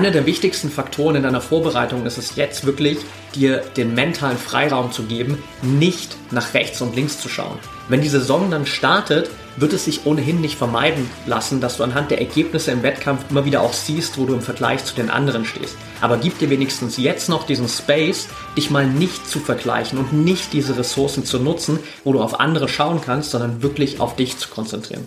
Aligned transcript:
Einer 0.00 0.12
der 0.12 0.24
wichtigsten 0.24 0.70
Faktoren 0.70 1.16
in 1.16 1.24
deiner 1.24 1.42
Vorbereitung 1.42 2.06
ist 2.06 2.16
es 2.16 2.34
jetzt 2.34 2.64
wirklich, 2.64 2.96
dir 3.34 3.58
den 3.76 3.92
mentalen 3.92 4.38
Freiraum 4.38 4.92
zu 4.92 5.02
geben, 5.02 5.36
nicht 5.60 6.16
nach 6.30 6.54
rechts 6.54 6.80
und 6.80 6.96
links 6.96 7.20
zu 7.20 7.28
schauen. 7.28 7.58
Wenn 7.90 8.00
die 8.00 8.08
Saison 8.08 8.50
dann 8.50 8.64
startet, 8.64 9.28
wird 9.56 9.74
es 9.74 9.84
sich 9.84 10.06
ohnehin 10.06 10.40
nicht 10.40 10.56
vermeiden 10.56 11.10
lassen, 11.26 11.60
dass 11.60 11.76
du 11.76 11.82
anhand 11.82 12.10
der 12.10 12.18
Ergebnisse 12.18 12.70
im 12.70 12.82
Wettkampf 12.82 13.26
immer 13.28 13.44
wieder 13.44 13.60
auch 13.60 13.74
siehst, 13.74 14.16
wo 14.16 14.24
du 14.24 14.32
im 14.32 14.40
Vergleich 14.40 14.86
zu 14.86 14.94
den 14.94 15.10
anderen 15.10 15.44
stehst. 15.44 15.76
Aber 16.00 16.16
gib 16.16 16.38
dir 16.38 16.48
wenigstens 16.48 16.96
jetzt 16.96 17.28
noch 17.28 17.44
diesen 17.44 17.68
Space, 17.68 18.28
dich 18.56 18.70
mal 18.70 18.86
nicht 18.86 19.28
zu 19.28 19.38
vergleichen 19.38 19.98
und 19.98 20.14
nicht 20.14 20.54
diese 20.54 20.78
Ressourcen 20.78 21.26
zu 21.26 21.38
nutzen, 21.40 21.78
wo 22.04 22.14
du 22.14 22.22
auf 22.22 22.40
andere 22.40 22.70
schauen 22.70 23.02
kannst, 23.04 23.32
sondern 23.32 23.62
wirklich 23.62 24.00
auf 24.00 24.16
dich 24.16 24.38
zu 24.38 24.48
konzentrieren. 24.48 25.06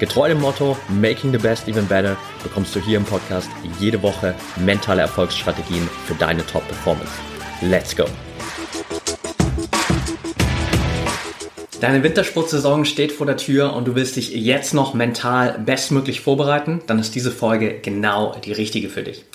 Getreu 0.00 0.28
dem 0.28 0.40
Motto 0.40 0.78
Making 0.88 1.30
the 1.30 1.36
Best 1.36 1.68
Even 1.68 1.86
Better 1.86 2.16
bekommst 2.42 2.74
du 2.74 2.80
hier 2.80 2.96
im 2.96 3.04
Podcast 3.04 3.50
jede 3.78 4.00
Woche 4.00 4.34
mentale 4.56 5.02
Erfolgsstrategien 5.02 5.86
für 6.06 6.14
deine 6.14 6.44
Top-Performance. 6.46 7.12
Let's 7.60 7.94
go! 7.94 8.06
Deine 11.82 12.02
Wintersportsaison 12.02 12.86
steht 12.86 13.12
vor 13.12 13.26
der 13.26 13.36
Tür 13.36 13.74
und 13.74 13.86
du 13.86 13.94
willst 13.94 14.16
dich 14.16 14.30
jetzt 14.30 14.72
noch 14.72 14.94
mental 14.94 15.58
bestmöglich 15.58 16.22
vorbereiten, 16.22 16.80
dann 16.86 16.98
ist 16.98 17.14
diese 17.14 17.30
Folge 17.30 17.80
genau 17.80 18.34
die 18.42 18.52
richtige 18.52 18.88
für 18.88 19.02
dich. 19.02 19.26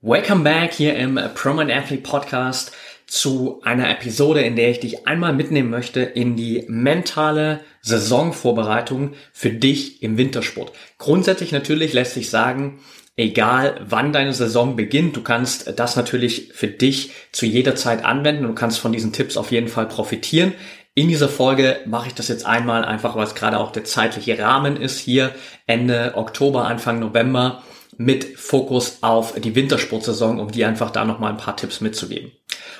Welcome 0.00 0.42
back 0.42 0.72
hier 0.72 0.96
im 0.96 1.20
Proman 1.34 1.70
Athlete 1.70 2.02
Podcast 2.02 2.72
zu 3.14 3.60
einer 3.62 3.88
Episode, 3.90 4.40
in 4.40 4.56
der 4.56 4.70
ich 4.70 4.80
dich 4.80 5.06
einmal 5.06 5.32
mitnehmen 5.32 5.70
möchte 5.70 6.00
in 6.00 6.34
die 6.34 6.64
mentale 6.66 7.60
Saisonvorbereitung 7.80 9.12
für 9.32 9.50
dich 9.50 10.02
im 10.02 10.18
Wintersport. 10.18 10.72
Grundsätzlich 10.98 11.52
natürlich 11.52 11.92
lässt 11.92 12.14
sich 12.14 12.28
sagen, 12.28 12.80
egal 13.16 13.80
wann 13.86 14.12
deine 14.12 14.32
Saison 14.32 14.74
beginnt, 14.74 15.14
du 15.14 15.22
kannst 15.22 15.78
das 15.78 15.94
natürlich 15.94 16.50
für 16.54 16.66
dich 16.66 17.12
zu 17.30 17.46
jeder 17.46 17.76
Zeit 17.76 18.04
anwenden. 18.04 18.48
Du 18.48 18.52
kannst 18.52 18.80
von 18.80 18.90
diesen 18.90 19.12
Tipps 19.12 19.36
auf 19.36 19.52
jeden 19.52 19.68
Fall 19.68 19.86
profitieren. 19.86 20.52
In 20.94 21.06
dieser 21.06 21.28
Folge 21.28 21.82
mache 21.86 22.08
ich 22.08 22.14
das 22.14 22.26
jetzt 22.26 22.44
einmal 22.44 22.84
einfach, 22.84 23.14
weil 23.14 23.28
es 23.28 23.36
gerade 23.36 23.60
auch 23.60 23.70
der 23.70 23.84
zeitliche 23.84 24.36
Rahmen 24.40 24.76
ist 24.76 24.98
hier 24.98 25.32
Ende 25.68 26.14
Oktober, 26.16 26.66
Anfang 26.66 26.98
November 26.98 27.62
mit 27.96 28.24
Fokus 28.36 28.98
auf 29.02 29.34
die 29.38 29.54
Wintersportsaison, 29.54 30.40
um 30.40 30.50
dir 30.50 30.66
einfach 30.66 30.90
da 30.90 31.04
nochmal 31.04 31.30
ein 31.30 31.38
paar 31.38 31.56
Tipps 31.56 31.80
mitzugeben. 31.80 32.32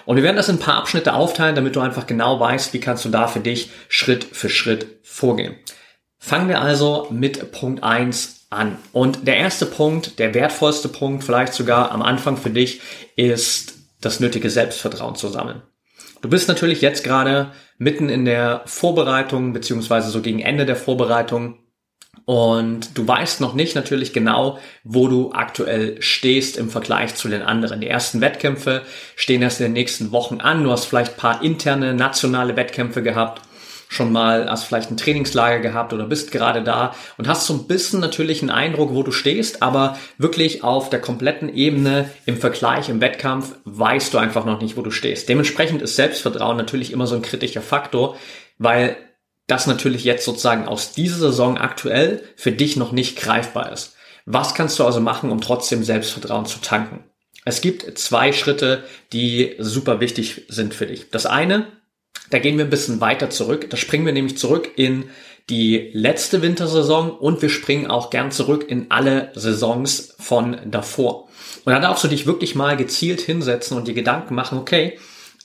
Und 0.04 0.16
wir 0.16 0.22
werden 0.22 0.36
das 0.36 0.48
in 0.48 0.56
ein 0.56 0.60
paar 0.60 0.76
Abschnitte 0.76 1.14
aufteilen, 1.14 1.54
damit 1.54 1.76
du 1.76 1.80
einfach 1.80 2.06
genau 2.06 2.38
weißt, 2.38 2.72
wie 2.72 2.80
kannst 2.80 3.04
du 3.04 3.08
da 3.08 3.26
für 3.26 3.40
dich 3.40 3.70
Schritt 3.88 4.24
für 4.24 4.48
Schritt 4.48 4.86
vorgehen. 5.02 5.56
Fangen 6.18 6.48
wir 6.48 6.60
also 6.60 7.08
mit 7.10 7.52
Punkt 7.52 7.82
eins 7.82 8.46
an. 8.50 8.78
Und 8.92 9.26
der 9.26 9.36
erste 9.36 9.66
Punkt, 9.66 10.18
der 10.18 10.34
wertvollste 10.34 10.88
Punkt, 10.88 11.24
vielleicht 11.24 11.54
sogar 11.54 11.92
am 11.92 12.02
Anfang 12.02 12.36
für 12.36 12.50
dich, 12.50 12.80
ist 13.16 13.74
das 14.00 14.20
nötige 14.20 14.50
Selbstvertrauen 14.50 15.16
zu 15.16 15.28
sammeln. 15.28 15.62
Du 16.22 16.28
bist 16.28 16.48
natürlich 16.48 16.80
jetzt 16.80 17.04
gerade 17.04 17.52
mitten 17.76 18.08
in 18.08 18.24
der 18.24 18.62
Vorbereitung, 18.64 19.52
beziehungsweise 19.52 20.10
so 20.10 20.22
gegen 20.22 20.40
Ende 20.40 20.64
der 20.64 20.76
Vorbereitung 20.76 21.58
und 22.24 22.96
du 22.96 23.06
weißt 23.06 23.40
noch 23.40 23.54
nicht 23.54 23.74
natürlich 23.74 24.12
genau, 24.12 24.58
wo 24.82 25.08
du 25.08 25.32
aktuell 25.32 26.00
stehst 26.00 26.56
im 26.56 26.70
Vergleich 26.70 27.14
zu 27.14 27.28
den 27.28 27.42
anderen. 27.42 27.80
Die 27.80 27.88
ersten 27.88 28.20
Wettkämpfe 28.20 28.82
stehen 29.16 29.42
erst 29.42 29.60
in 29.60 29.66
den 29.66 29.72
nächsten 29.74 30.12
Wochen 30.12 30.40
an. 30.40 30.64
Du 30.64 30.70
hast 30.70 30.86
vielleicht 30.86 31.16
paar 31.16 31.42
interne, 31.42 31.94
nationale 31.94 32.56
Wettkämpfe 32.56 33.02
gehabt 33.02 33.40
schon 33.94 34.12
mal, 34.12 34.50
hast 34.50 34.64
vielleicht 34.64 34.90
ein 34.90 34.96
Trainingslager 34.96 35.60
gehabt 35.60 35.92
oder 35.92 36.04
bist 36.06 36.32
gerade 36.32 36.62
da 36.62 36.94
und 37.16 37.28
hast 37.28 37.46
so 37.46 37.54
ein 37.54 37.66
bisschen 37.66 38.00
natürlich 38.00 38.42
einen 38.42 38.50
Eindruck, 38.50 38.92
wo 38.92 39.02
du 39.02 39.12
stehst, 39.12 39.62
aber 39.62 39.98
wirklich 40.18 40.64
auf 40.64 40.90
der 40.90 41.00
kompletten 41.00 41.54
Ebene 41.54 42.10
im 42.26 42.36
Vergleich, 42.36 42.88
im 42.88 43.00
Wettkampf 43.00 43.54
weißt 43.64 44.12
du 44.12 44.18
einfach 44.18 44.44
noch 44.44 44.60
nicht, 44.60 44.76
wo 44.76 44.82
du 44.82 44.90
stehst. 44.90 45.28
Dementsprechend 45.28 45.82
ist 45.82 45.96
Selbstvertrauen 45.96 46.56
natürlich 46.56 46.92
immer 46.92 47.06
so 47.06 47.14
ein 47.14 47.22
kritischer 47.22 47.62
Faktor, 47.62 48.16
weil 48.58 48.96
das 49.46 49.66
natürlich 49.66 50.04
jetzt 50.04 50.24
sozusagen 50.24 50.66
aus 50.66 50.92
dieser 50.92 51.18
Saison 51.18 51.58
aktuell 51.58 52.22
für 52.36 52.52
dich 52.52 52.76
noch 52.76 52.92
nicht 52.92 53.16
greifbar 53.16 53.72
ist. 53.72 53.94
Was 54.26 54.54
kannst 54.54 54.78
du 54.78 54.84
also 54.84 55.00
machen, 55.00 55.30
um 55.30 55.40
trotzdem 55.40 55.84
Selbstvertrauen 55.84 56.46
zu 56.46 56.60
tanken? 56.60 57.04
Es 57.44 57.60
gibt 57.60 57.98
zwei 57.98 58.32
Schritte, 58.32 58.84
die 59.12 59.54
super 59.58 60.00
wichtig 60.00 60.46
sind 60.48 60.72
für 60.72 60.86
dich. 60.86 61.10
Das 61.10 61.26
eine, 61.26 61.66
da 62.30 62.38
gehen 62.38 62.56
wir 62.56 62.64
ein 62.64 62.70
bisschen 62.70 63.02
weiter 63.02 63.28
zurück. 63.28 63.68
Da 63.68 63.76
springen 63.76 64.06
wir 64.06 64.14
nämlich 64.14 64.38
zurück 64.38 64.70
in 64.76 65.10
die 65.50 65.90
letzte 65.92 66.40
Wintersaison 66.40 67.10
und 67.10 67.42
wir 67.42 67.50
springen 67.50 67.86
auch 67.86 68.08
gern 68.08 68.30
zurück 68.30 68.64
in 68.66 68.90
alle 68.90 69.30
Saisons 69.34 70.14
von 70.18 70.56
davor. 70.70 71.28
Und 71.66 71.72
da 71.72 71.80
darfst 71.80 72.02
du 72.02 72.08
dich 72.08 72.26
wirklich 72.26 72.54
mal 72.54 72.78
gezielt 72.78 73.20
hinsetzen 73.20 73.76
und 73.76 73.86
dir 73.86 73.94
Gedanken 73.94 74.34
machen, 74.34 74.58
okay, 74.58 74.98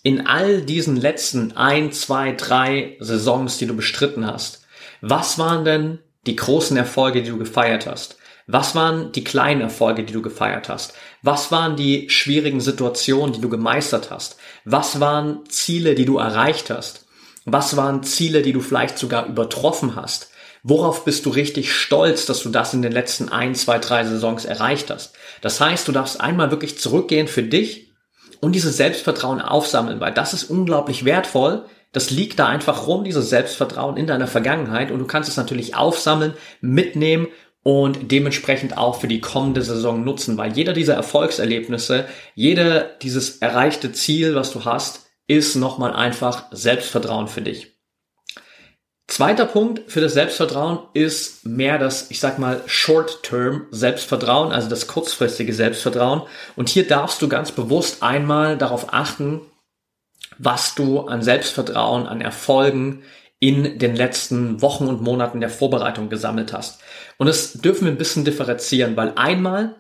in 0.03 0.27
all 0.27 0.61
diesen 0.61 0.95
letzten 0.95 1.55
ein, 1.57 1.91
zwei, 1.91 2.31
drei 2.31 2.97
Saisons, 2.99 3.57
die 3.57 3.65
du 3.65 3.75
bestritten 3.75 4.25
hast, 4.25 4.65
was 5.01 5.37
waren 5.37 5.65
denn 5.65 5.99
die 6.25 6.35
großen 6.35 6.77
Erfolge, 6.77 7.21
die 7.21 7.29
du 7.29 7.37
gefeiert 7.37 7.85
hast? 7.85 8.17
Was 8.47 8.73
waren 8.73 9.11
die 9.11 9.23
kleinen 9.23 9.61
Erfolge, 9.61 10.03
die 10.03 10.13
du 10.13 10.21
gefeiert 10.21 10.69
hast? 10.69 10.93
Was 11.21 11.51
waren 11.51 11.75
die 11.75 12.09
schwierigen 12.09 12.61
Situationen, 12.61 13.33
die 13.33 13.41
du 13.41 13.49
gemeistert 13.49 14.09
hast? 14.09 14.37
Was 14.65 14.99
waren 14.99 15.43
Ziele, 15.49 15.93
die 15.95 16.05
du 16.05 16.17
erreicht 16.17 16.69
hast? 16.69 17.05
Was 17.45 17.77
waren 17.77 18.03
Ziele, 18.03 18.41
die 18.41 18.53
du 18.53 18.61
vielleicht 18.61 18.97
sogar 18.97 19.27
übertroffen 19.27 19.95
hast? 19.95 20.29
Worauf 20.63 21.05
bist 21.05 21.25
du 21.25 21.29
richtig 21.29 21.73
stolz, 21.73 22.25
dass 22.25 22.43
du 22.43 22.49
das 22.49 22.73
in 22.73 22.81
den 22.81 22.91
letzten 22.91 23.29
ein, 23.29 23.55
zwei, 23.55 23.77
drei 23.79 24.03
Saisons 24.03 24.45
erreicht 24.45 24.89
hast? 24.89 25.13
Das 25.41 25.61
heißt, 25.61 25.87
du 25.87 25.91
darfst 25.91 26.19
einmal 26.19 26.51
wirklich 26.51 26.79
zurückgehen 26.79 27.27
für 27.27 27.43
dich 27.43 27.88
und 28.41 28.53
dieses 28.53 28.77
Selbstvertrauen 28.77 29.41
aufsammeln, 29.41 29.99
weil 29.99 30.13
das 30.13 30.33
ist 30.33 30.45
unglaublich 30.45 31.05
wertvoll. 31.05 31.65
Das 31.91 32.11
liegt 32.11 32.39
da 32.39 32.47
einfach 32.47 32.87
rum, 32.87 33.03
dieses 33.03 33.29
Selbstvertrauen 33.29 33.97
in 33.97 34.07
deiner 34.07 34.27
Vergangenheit 34.27 34.91
und 34.91 34.99
du 34.99 35.05
kannst 35.05 35.29
es 35.29 35.37
natürlich 35.37 35.75
aufsammeln, 35.75 36.33
mitnehmen 36.61 37.27
und 37.63 38.11
dementsprechend 38.11 38.77
auch 38.77 38.99
für 38.99 39.07
die 39.07 39.21
kommende 39.21 39.61
Saison 39.61 40.03
nutzen, 40.03 40.37
weil 40.37 40.53
jeder 40.53 40.73
dieser 40.73 40.93
Erfolgserlebnisse, 40.93 42.05
jeder 42.35 42.81
dieses 42.81 43.37
erreichte 43.37 43.91
Ziel, 43.91 44.35
was 44.35 44.51
du 44.51 44.65
hast, 44.65 45.07
ist 45.27 45.55
nochmal 45.55 45.93
einfach 45.93 46.45
Selbstvertrauen 46.51 47.27
für 47.27 47.41
dich. 47.41 47.78
Zweiter 49.09 49.47
Punkt 49.47 49.91
für 49.91 50.01
das 50.01 50.13
Selbstvertrauen 50.13 50.79
ist 50.93 51.43
mehr 51.43 51.79
das, 51.79 52.11
ich 52.11 52.19
sag 52.19 52.37
mal, 52.37 52.61
Short-Term 52.67 53.65
Selbstvertrauen, 53.71 54.51
also 54.51 54.69
das 54.69 54.85
kurzfristige 54.85 55.51
Selbstvertrauen. 55.51 56.21
Und 56.55 56.69
hier 56.69 56.87
darfst 56.87 57.19
du 57.23 57.27
ganz 57.27 57.51
bewusst 57.51 58.03
einmal 58.03 58.55
darauf 58.55 58.93
achten, 58.93 59.41
was 60.37 60.75
du 60.75 61.01
an 61.01 61.23
Selbstvertrauen, 61.23 62.05
an 62.05 62.21
Erfolgen 62.21 63.01
in 63.39 63.79
den 63.79 63.95
letzten 63.95 64.61
Wochen 64.61 64.87
und 64.87 65.01
Monaten 65.01 65.41
der 65.41 65.49
Vorbereitung 65.49 66.09
gesammelt 66.09 66.53
hast. 66.53 66.79
Und 67.17 67.25
das 67.25 67.53
dürfen 67.53 67.85
wir 67.85 67.91
ein 67.91 67.97
bisschen 67.97 68.25
differenzieren, 68.25 68.95
weil 68.95 69.13
einmal 69.15 69.75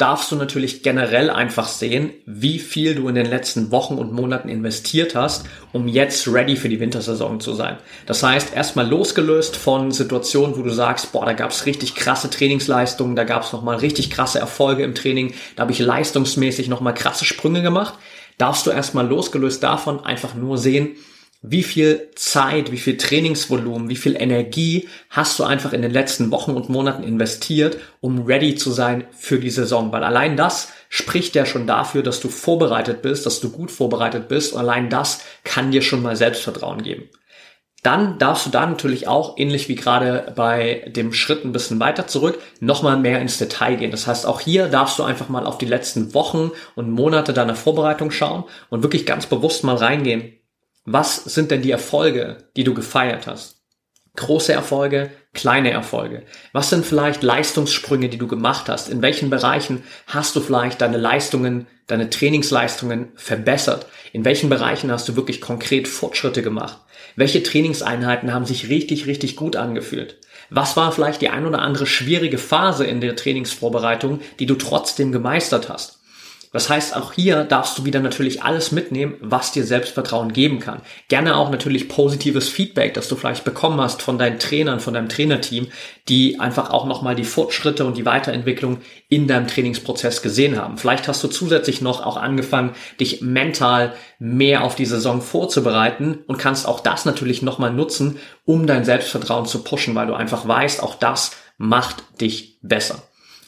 darfst 0.00 0.32
du 0.32 0.36
natürlich 0.36 0.82
generell 0.82 1.28
einfach 1.28 1.68
sehen, 1.68 2.10
wie 2.24 2.58
viel 2.58 2.94
du 2.94 3.08
in 3.08 3.14
den 3.14 3.26
letzten 3.26 3.70
Wochen 3.70 3.94
und 3.94 4.12
Monaten 4.12 4.48
investiert 4.48 5.14
hast, 5.14 5.44
um 5.72 5.88
jetzt 5.88 6.26
ready 6.26 6.56
für 6.56 6.70
die 6.70 6.80
Wintersaison 6.80 7.38
zu 7.40 7.52
sein. 7.52 7.76
Das 8.06 8.22
heißt, 8.22 8.54
erstmal 8.54 8.88
losgelöst 8.88 9.56
von 9.56 9.92
Situationen, 9.92 10.56
wo 10.56 10.62
du 10.62 10.70
sagst, 10.70 11.12
boah, 11.12 11.26
da 11.26 11.34
gab's 11.34 11.66
richtig 11.66 11.94
krasse 11.94 12.30
Trainingsleistungen, 12.30 13.14
da 13.14 13.24
gab's 13.24 13.52
nochmal 13.52 13.76
richtig 13.76 14.10
krasse 14.10 14.38
Erfolge 14.38 14.84
im 14.84 14.94
Training, 14.94 15.34
da 15.56 15.62
habe 15.62 15.72
ich 15.72 15.80
leistungsmäßig 15.80 16.68
nochmal 16.68 16.94
krasse 16.94 17.26
Sprünge 17.26 17.60
gemacht, 17.60 17.94
darfst 18.38 18.66
du 18.66 18.70
erstmal 18.70 19.06
losgelöst 19.06 19.62
davon 19.62 20.02
einfach 20.02 20.34
nur 20.34 20.56
sehen, 20.56 20.96
wie 21.42 21.62
viel 21.62 22.10
Zeit, 22.16 22.70
wie 22.70 22.76
viel 22.78 22.98
Trainingsvolumen, 22.98 23.88
wie 23.88 23.96
viel 23.96 24.14
Energie 24.20 24.88
hast 25.08 25.38
du 25.38 25.44
einfach 25.44 25.72
in 25.72 25.80
den 25.80 25.90
letzten 25.90 26.30
Wochen 26.30 26.52
und 26.52 26.68
Monaten 26.68 27.02
investiert, 27.02 27.78
um 28.00 28.24
ready 28.26 28.56
zu 28.56 28.72
sein 28.72 29.06
für 29.12 29.38
die 29.38 29.48
Saison? 29.50 29.90
Weil 29.90 30.04
allein 30.04 30.36
das 30.36 30.70
spricht 30.90 31.34
ja 31.34 31.46
schon 31.46 31.66
dafür, 31.66 32.02
dass 32.02 32.20
du 32.20 32.28
vorbereitet 32.28 33.00
bist, 33.00 33.24
dass 33.24 33.40
du 33.40 33.50
gut 33.50 33.70
vorbereitet 33.70 34.28
bist. 34.28 34.52
Und 34.52 34.60
allein 34.60 34.90
das 34.90 35.22
kann 35.44 35.70
dir 35.70 35.80
schon 35.80 36.02
mal 36.02 36.14
Selbstvertrauen 36.14 36.82
geben. 36.82 37.08
dann 37.82 38.18
darfst 38.18 38.44
du 38.44 38.50
da 38.50 38.66
natürlich 38.66 39.08
auch, 39.08 39.38
ähnlich 39.38 39.68
wie 39.68 39.74
gerade 39.74 40.34
bei 40.36 40.84
dem 40.94 41.14
Schritt 41.14 41.44
ein 41.44 41.52
bisschen 41.52 41.80
weiter 41.80 42.06
zurück, 42.06 42.38
nochmal 42.60 42.98
mehr 42.98 43.20
ins 43.22 43.38
Detail 43.38 43.76
gehen. 43.76 43.90
Das 43.90 44.06
heißt, 44.06 44.26
auch 44.26 44.40
hier 44.40 44.68
darfst 44.68 44.98
du 44.98 45.02
einfach 45.02 45.30
mal 45.30 45.46
auf 45.46 45.56
die 45.56 45.66
letzten 45.66 46.12
Wochen 46.12 46.50
und 46.74 46.90
Monate 46.90 47.32
deiner 47.32 47.54
Vorbereitung 47.54 48.10
schauen 48.10 48.44
und 48.68 48.82
wirklich 48.82 49.06
ganz 49.06 49.26
bewusst 49.26 49.64
mal 49.64 49.76
reingehen. 49.76 50.39
Was 50.92 51.22
sind 51.22 51.52
denn 51.52 51.62
die 51.62 51.70
Erfolge, 51.70 52.48
die 52.56 52.64
du 52.64 52.74
gefeiert 52.74 53.28
hast? 53.28 53.62
Große 54.16 54.52
Erfolge, 54.52 55.12
kleine 55.32 55.70
Erfolge? 55.70 56.24
Was 56.52 56.68
sind 56.68 56.84
vielleicht 56.84 57.22
Leistungssprünge, 57.22 58.08
die 58.08 58.18
du 58.18 58.26
gemacht 58.26 58.68
hast? 58.68 58.88
In 58.88 59.00
welchen 59.00 59.30
Bereichen 59.30 59.84
hast 60.08 60.34
du 60.34 60.40
vielleicht 60.40 60.80
deine 60.80 60.96
Leistungen, 60.96 61.68
deine 61.86 62.10
Trainingsleistungen 62.10 63.12
verbessert? 63.14 63.86
In 64.12 64.24
welchen 64.24 64.48
Bereichen 64.48 64.90
hast 64.90 65.08
du 65.08 65.14
wirklich 65.14 65.40
konkret 65.40 65.86
Fortschritte 65.86 66.42
gemacht? 66.42 66.80
Welche 67.14 67.44
Trainingseinheiten 67.44 68.34
haben 68.34 68.44
sich 68.44 68.68
richtig, 68.68 69.06
richtig 69.06 69.36
gut 69.36 69.54
angefühlt? 69.54 70.18
Was 70.50 70.76
war 70.76 70.90
vielleicht 70.90 71.22
die 71.22 71.28
ein 71.28 71.46
oder 71.46 71.60
andere 71.60 71.86
schwierige 71.86 72.38
Phase 72.38 72.84
in 72.84 73.00
der 73.00 73.14
Trainingsvorbereitung, 73.14 74.22
die 74.40 74.46
du 74.46 74.56
trotzdem 74.56 75.12
gemeistert 75.12 75.68
hast? 75.68 75.99
Das 76.52 76.68
heißt, 76.68 76.96
auch 76.96 77.12
hier 77.12 77.44
darfst 77.44 77.78
du 77.78 77.84
wieder 77.84 78.00
natürlich 78.00 78.42
alles 78.42 78.72
mitnehmen, 78.72 79.14
was 79.20 79.52
dir 79.52 79.64
Selbstvertrauen 79.64 80.32
geben 80.32 80.58
kann. 80.58 80.82
Gerne 81.06 81.36
auch 81.36 81.50
natürlich 81.50 81.88
positives 81.88 82.48
Feedback, 82.48 82.94
das 82.94 83.08
du 83.08 83.14
vielleicht 83.14 83.44
bekommen 83.44 83.80
hast 83.80 84.02
von 84.02 84.18
deinen 84.18 84.40
Trainern, 84.40 84.80
von 84.80 84.94
deinem 84.94 85.08
Trainerteam, 85.08 85.68
die 86.08 86.40
einfach 86.40 86.70
auch 86.70 86.86
nochmal 86.86 87.14
die 87.14 87.24
Fortschritte 87.24 87.84
und 87.84 87.96
die 87.96 88.04
Weiterentwicklung 88.04 88.78
in 89.08 89.28
deinem 89.28 89.46
Trainingsprozess 89.46 90.22
gesehen 90.22 90.58
haben. 90.60 90.76
Vielleicht 90.76 91.06
hast 91.06 91.22
du 91.22 91.28
zusätzlich 91.28 91.82
noch 91.82 92.04
auch 92.04 92.16
angefangen, 92.16 92.72
dich 92.98 93.20
mental 93.20 93.94
mehr 94.18 94.64
auf 94.64 94.74
die 94.74 94.86
Saison 94.86 95.22
vorzubereiten 95.22 96.18
und 96.26 96.38
kannst 96.38 96.66
auch 96.66 96.80
das 96.80 97.04
natürlich 97.04 97.42
nochmal 97.42 97.72
nutzen, 97.72 98.18
um 98.44 98.66
dein 98.66 98.84
Selbstvertrauen 98.84 99.46
zu 99.46 99.62
pushen, 99.62 99.94
weil 99.94 100.08
du 100.08 100.14
einfach 100.14 100.48
weißt, 100.48 100.82
auch 100.82 100.96
das 100.96 101.30
macht 101.58 102.02
dich 102.20 102.58
besser. 102.62 103.02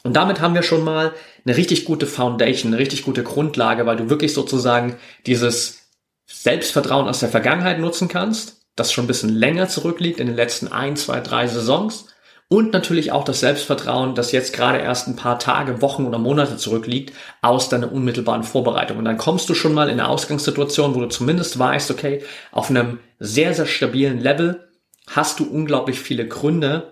Und 0.04 0.14
damit 0.14 0.40
haben 0.40 0.54
wir 0.54 0.62
schon 0.62 0.84
mal 0.84 1.12
eine 1.44 1.56
richtig 1.56 1.84
gute 1.84 2.06
Foundation, 2.06 2.72
eine 2.72 2.80
richtig 2.80 3.04
gute 3.04 3.22
Grundlage, 3.22 3.86
weil 3.86 3.96
du 3.96 4.10
wirklich 4.10 4.34
sozusagen 4.34 4.96
dieses 5.26 5.90
Selbstvertrauen 6.26 7.08
aus 7.08 7.20
der 7.20 7.28
Vergangenheit 7.28 7.78
nutzen 7.78 8.08
kannst, 8.08 8.62
das 8.74 8.92
schon 8.92 9.04
ein 9.04 9.08
bisschen 9.08 9.30
länger 9.30 9.68
zurückliegt 9.68 10.18
in 10.18 10.26
den 10.26 10.36
letzten 10.36 10.68
ein, 10.68 10.96
zwei, 10.96 11.20
drei 11.20 11.46
Saisons 11.46 12.06
und 12.52 12.74
natürlich 12.74 13.12
auch 13.12 13.24
das 13.24 13.40
Selbstvertrauen, 13.40 14.14
das 14.14 14.30
jetzt 14.30 14.52
gerade 14.52 14.78
erst 14.78 15.08
ein 15.08 15.16
paar 15.16 15.38
Tage, 15.38 15.80
Wochen 15.80 16.04
oder 16.04 16.18
Monate 16.18 16.58
zurückliegt, 16.58 17.14
aus 17.40 17.70
deiner 17.70 17.90
unmittelbaren 17.90 18.42
Vorbereitung. 18.42 18.98
Und 18.98 19.06
dann 19.06 19.16
kommst 19.16 19.48
du 19.48 19.54
schon 19.54 19.72
mal 19.72 19.88
in 19.88 19.98
eine 19.98 20.08
Ausgangssituation, 20.08 20.94
wo 20.94 21.00
du 21.00 21.08
zumindest 21.08 21.58
weißt, 21.58 21.90
okay, 21.90 22.22
auf 22.50 22.68
einem 22.68 22.98
sehr, 23.18 23.54
sehr 23.54 23.64
stabilen 23.64 24.20
Level 24.20 24.68
hast 25.08 25.40
du 25.40 25.44
unglaublich 25.44 25.98
viele 25.98 26.28
Gründe, 26.28 26.91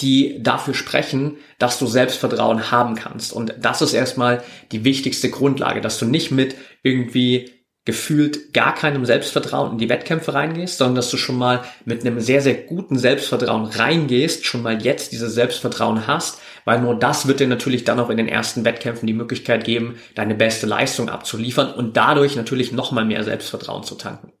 die 0.00 0.42
dafür 0.42 0.74
sprechen, 0.74 1.36
dass 1.58 1.78
du 1.78 1.86
Selbstvertrauen 1.86 2.70
haben 2.70 2.94
kannst. 2.96 3.32
Und 3.32 3.54
das 3.60 3.80
ist 3.80 3.92
erstmal 3.92 4.42
die 4.72 4.84
wichtigste 4.84 5.30
Grundlage, 5.30 5.80
dass 5.80 5.98
du 5.98 6.06
nicht 6.06 6.30
mit 6.30 6.56
irgendwie 6.82 7.50
gefühlt 7.84 8.54
gar 8.54 8.74
keinem 8.74 9.04
Selbstvertrauen 9.04 9.72
in 9.72 9.78
die 9.78 9.90
Wettkämpfe 9.90 10.32
reingehst, 10.32 10.78
sondern 10.78 10.96
dass 10.96 11.10
du 11.10 11.18
schon 11.18 11.36
mal 11.36 11.64
mit 11.84 12.00
einem 12.00 12.18
sehr, 12.18 12.40
sehr 12.40 12.54
guten 12.54 12.98
Selbstvertrauen 12.98 13.66
reingehst, 13.66 14.46
schon 14.46 14.62
mal 14.62 14.82
jetzt 14.82 15.12
dieses 15.12 15.34
Selbstvertrauen 15.34 16.06
hast, 16.06 16.40
weil 16.64 16.80
nur 16.80 16.98
das 16.98 17.28
wird 17.28 17.40
dir 17.40 17.46
natürlich 17.46 17.84
dann 17.84 18.00
auch 18.00 18.08
in 18.08 18.16
den 18.16 18.28
ersten 18.28 18.64
Wettkämpfen 18.64 19.06
die 19.06 19.12
Möglichkeit 19.12 19.64
geben, 19.64 19.96
deine 20.14 20.34
beste 20.34 20.66
Leistung 20.66 21.10
abzuliefern 21.10 21.74
und 21.74 21.96
dadurch 21.96 22.36
natürlich 22.36 22.72
nochmal 22.72 23.04
mehr 23.04 23.22
Selbstvertrauen 23.22 23.84
zu 23.84 23.96
tanken. 23.96 24.32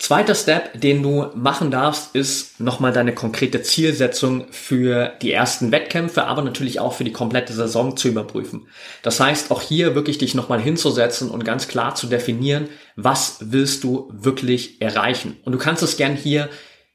Zweiter 0.00 0.34
Step, 0.34 0.80
den 0.80 1.02
du 1.02 1.26
machen 1.34 1.70
darfst, 1.70 2.16
ist 2.16 2.58
nochmal 2.58 2.90
deine 2.90 3.14
konkrete 3.14 3.60
Zielsetzung 3.60 4.46
für 4.50 5.12
die 5.20 5.30
ersten 5.30 5.72
Wettkämpfe, 5.72 6.24
aber 6.24 6.40
natürlich 6.40 6.80
auch 6.80 6.94
für 6.94 7.04
die 7.04 7.12
komplette 7.12 7.52
Saison 7.52 7.98
zu 7.98 8.08
überprüfen. 8.08 8.66
Das 9.02 9.20
heißt, 9.20 9.50
auch 9.50 9.60
hier 9.60 9.94
wirklich 9.94 10.16
dich 10.16 10.34
nochmal 10.34 10.58
hinzusetzen 10.58 11.30
und 11.30 11.44
ganz 11.44 11.68
klar 11.68 11.96
zu 11.96 12.06
definieren, 12.06 12.70
was 12.96 13.36
willst 13.40 13.84
du 13.84 14.10
wirklich 14.10 14.80
erreichen. 14.80 15.36
Und 15.44 15.52
du 15.52 15.58
kannst 15.58 15.82
es 15.82 15.98
gern 15.98 16.16
hier 16.16 16.48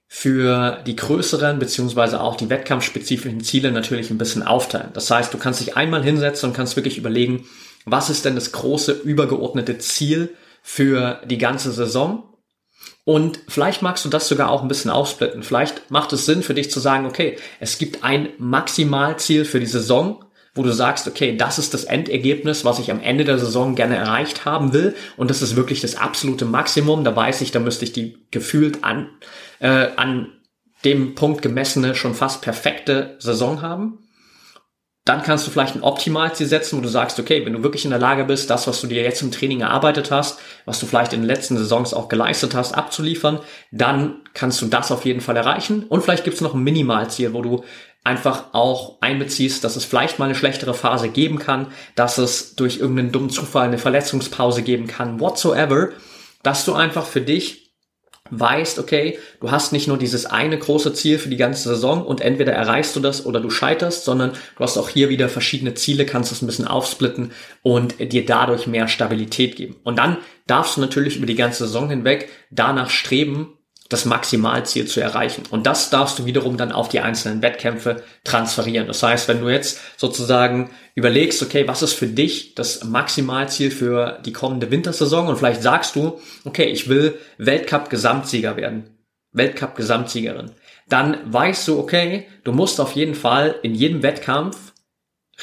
für 0.08 0.82
die 0.88 0.96
größeren 0.96 1.60
beziehungsweise 1.60 2.20
auch 2.20 2.36
die 2.36 2.50
wettkampfspezifischen 2.50 3.42
Ziele 3.42 3.72
natürlich 3.72 4.10
ein 4.10 4.18
bisschen 4.18 4.42
aufteilen. 4.42 4.90
Das 4.94 5.12
heißt, 5.12 5.32
du 5.32 5.38
kannst 5.38 5.62
dich 5.62 5.78
einmal 5.78 6.04
hinsetzen 6.04 6.50
und 6.50 6.56
kannst 6.56 6.76
wirklich 6.76 6.98
überlegen, 6.98 7.46
was 7.86 8.10
ist 8.10 8.26
denn 8.26 8.34
das 8.34 8.52
große 8.52 8.94
übergeordnete 8.94 9.78
Ziel 9.78 10.34
für 10.64 11.22
die 11.26 11.38
ganze 11.38 11.72
Saison 11.72 12.24
und 13.06 13.40
vielleicht 13.48 13.84
magst 13.84 14.04
du 14.04 14.10
das 14.10 14.28
sogar 14.28 14.50
auch 14.50 14.64
ein 14.64 14.68
bisschen 14.68 14.90
aufsplitten. 14.90 15.44
Vielleicht 15.44 15.92
macht 15.92 16.12
es 16.12 16.26
Sinn 16.26 16.42
für 16.42 16.56
dich 16.56 16.72
zu 16.72 16.80
sagen, 16.80 17.06
okay, 17.06 17.38
es 17.60 17.78
gibt 17.78 18.04
ein 18.04 18.30
Maximalziel 18.40 19.46
für 19.46 19.60
die 19.60 19.68
Saison, 19.68 20.26
wo 20.56 20.64
du 20.64 20.72
sagst, 20.72 21.08
okay, 21.08 21.38
das 21.38 21.60
ist 21.60 21.74
das 21.74 21.84
Endergebnis, 21.84 22.66
was 22.66 22.80
ich 22.80 22.90
am 22.90 23.02
Ende 23.02 23.24
der 23.24 23.38
Saison 23.38 23.76
gerne 23.76 23.98
erreicht 23.98 24.46
haben 24.46 24.74
will. 24.74 24.96
Und 25.18 25.30
das 25.30 25.44
ist 25.44 25.56
wirklich 25.56 25.82
das 25.82 25.96
absolute 25.96 26.46
Maximum. 26.46 27.04
Da 27.04 27.16
weiß 27.16 27.42
ich, 27.42 27.52
da 27.52 27.60
müsste 27.60 27.86
ich 27.86 27.92
die 27.92 28.18
gefühlt 28.32 28.84
an, 28.84 29.10
äh, 29.60 29.90
an 29.98 30.32
dem 30.84 31.14
Punkt 31.14 31.42
gemessene, 31.42 31.94
schon 31.94 32.16
fast 32.16 32.42
perfekte 32.42 33.18
Saison 33.20 33.62
haben. 33.62 34.00
Dann 35.06 35.22
kannst 35.22 35.46
du 35.46 35.52
vielleicht 35.52 35.76
ein 35.76 35.84
Optimalziel 35.84 36.48
setzen, 36.48 36.80
wo 36.80 36.82
du 36.82 36.88
sagst, 36.88 37.20
okay, 37.20 37.46
wenn 37.46 37.54
du 37.54 37.62
wirklich 37.62 37.86
in 37.86 37.92
der 37.92 38.00
Lage 38.00 38.26
bist, 38.26 38.50
das, 38.50 38.66
was 38.66 38.82
du 38.82 38.88
dir 38.88 39.04
jetzt 39.04 39.22
im 39.22 39.32
Training 39.32 39.62
erarbeitet 39.62 40.10
hast, 40.10 40.40
was 40.66 40.80
du 40.80 40.88
vielleicht 40.88 41.14
in 41.14 41.22
den 41.22 41.28
letzten 41.28 41.58
Saisons 41.58 41.94
auch 41.94 42.10
geleistet 42.10 42.56
hast, 42.56 42.74
abzuliefern, 42.74 43.40
dann 43.72 44.16
kannst 44.34 44.64
du 44.64 44.66
das 44.66 44.92
auf 44.92 45.06
jeden 45.06 45.22
Fall 45.22 45.38
erreichen. 45.38 45.84
Und 45.84 46.02
vielleicht 46.02 46.24
gibt 46.24 46.36
es 46.36 46.42
noch 46.42 46.56
ein 46.56 46.64
Minimalziel, 46.64 47.34
wo 47.34 47.44
du 47.44 47.64
einfach 48.04 48.54
auch 48.54 48.98
einbeziehst, 49.02 49.64
dass 49.64 49.76
es 49.76 49.86
vielleicht 49.86 50.18
mal 50.18 50.26
eine 50.26 50.36
schlechtere 50.36 50.74
Phase 50.74 51.10
geben 51.10 51.38
kann, 51.38 51.68
dass 51.96 52.18
es 52.18 52.56
durch 52.56 52.80
irgendeinen 52.80 53.12
dummen 53.12 53.30
Zufall 53.30 53.68
eine 53.68 53.78
Verletzungspause 53.78 54.64
geben 54.64 54.88
kann, 54.88 55.20
whatsoever, 55.20 55.90
dass 56.42 56.66
du 56.66 56.74
einfach 56.74 57.06
für 57.06 57.22
dich 57.22 57.65
weißt, 58.32 58.80
okay, 58.80 59.20
du 59.40 59.52
hast 59.52 59.72
nicht 59.72 59.88
nur 59.88 59.98
dieses 59.98 60.26
eine 60.26 60.58
große 60.58 60.94
Ziel 60.94 61.20
für 61.20 61.30
die 61.30 61.38
ganze 61.38 61.70
Saison 61.70 62.04
und 62.04 62.22
entweder 62.22 62.54
erreichst 62.54 62.96
du 62.96 63.00
das 63.00 63.26
oder 63.26 63.40
du 63.40 63.52
scheiterst, 63.52 64.04
sondern 64.04 64.32
du 64.32 64.64
hast 64.64 64.78
auch 64.78 64.90
hier 64.90 65.10
wieder 65.10 65.30
verschiedene 65.30 65.76
Ziele, 65.76 66.06
kannst 66.06 66.32
es 66.32 66.42
ein 66.42 66.48
bisschen 66.48 66.68
aufsplitten 66.68 67.32
und 67.62 68.00
dir 68.00 68.26
dadurch 68.26 68.66
mehr 68.66 68.88
Stabilität 68.88 69.56
geben. 69.56 69.76
Und 69.84 69.98
dann 69.98 70.18
darfst 70.48 70.78
du 70.78 70.82
natürlich 70.82 71.18
über 71.18 71.28
die 71.28 71.36
ganze 71.36 71.66
Saison 71.68 71.90
hinweg 71.90 72.30
danach 72.50 72.90
streben, 72.90 73.54
das 73.96 74.04
Maximalziel 74.04 74.88
zu 74.88 75.00
erreichen. 75.00 75.44
Und 75.52 75.66
das 75.66 75.90
darfst 75.90 76.20
du 76.20 76.26
wiederum 76.26 76.58
dann 76.58 76.74
auf 76.74 76.90
die 76.90 77.00
einzelnen 77.00 77.42
Wettkämpfe 77.42 78.04
transferieren. 78.26 78.88
Das 78.88 79.02
heißt, 79.02 79.30
wenn 79.30 79.40
du 79.40 79.48
jetzt 79.48 79.80
sozusagen 79.96 80.70
überlegst, 80.96 81.42
okay, 81.42 81.66
was 81.66 81.82
ist 81.82 81.94
für 81.94 82.08
dich 82.08 82.56
das 82.56 82.84
Maximalziel 82.84 83.72
für 83.72 84.20
die 84.26 84.34
kommende 84.34 84.70
Wintersaison 84.70 85.30
und 85.30 85.38
vielleicht 85.38 85.62
sagst 85.62 85.96
du, 85.96 86.20
okay, 86.44 86.66
ich 86.66 86.90
will 86.90 87.18
Weltcup-Gesamtsieger 87.38 88.58
werden, 88.58 88.90
Weltcup-Gesamtsiegerin, 89.32 90.52
dann 90.90 91.18
weißt 91.32 91.66
du, 91.70 91.80
okay, 91.80 92.28
du 92.44 92.52
musst 92.52 92.82
auf 92.82 92.98
jeden 92.98 93.16
Fall 93.16 93.56
in 93.64 93.74
jedem 93.74 94.04
Wettkampf 94.04 94.74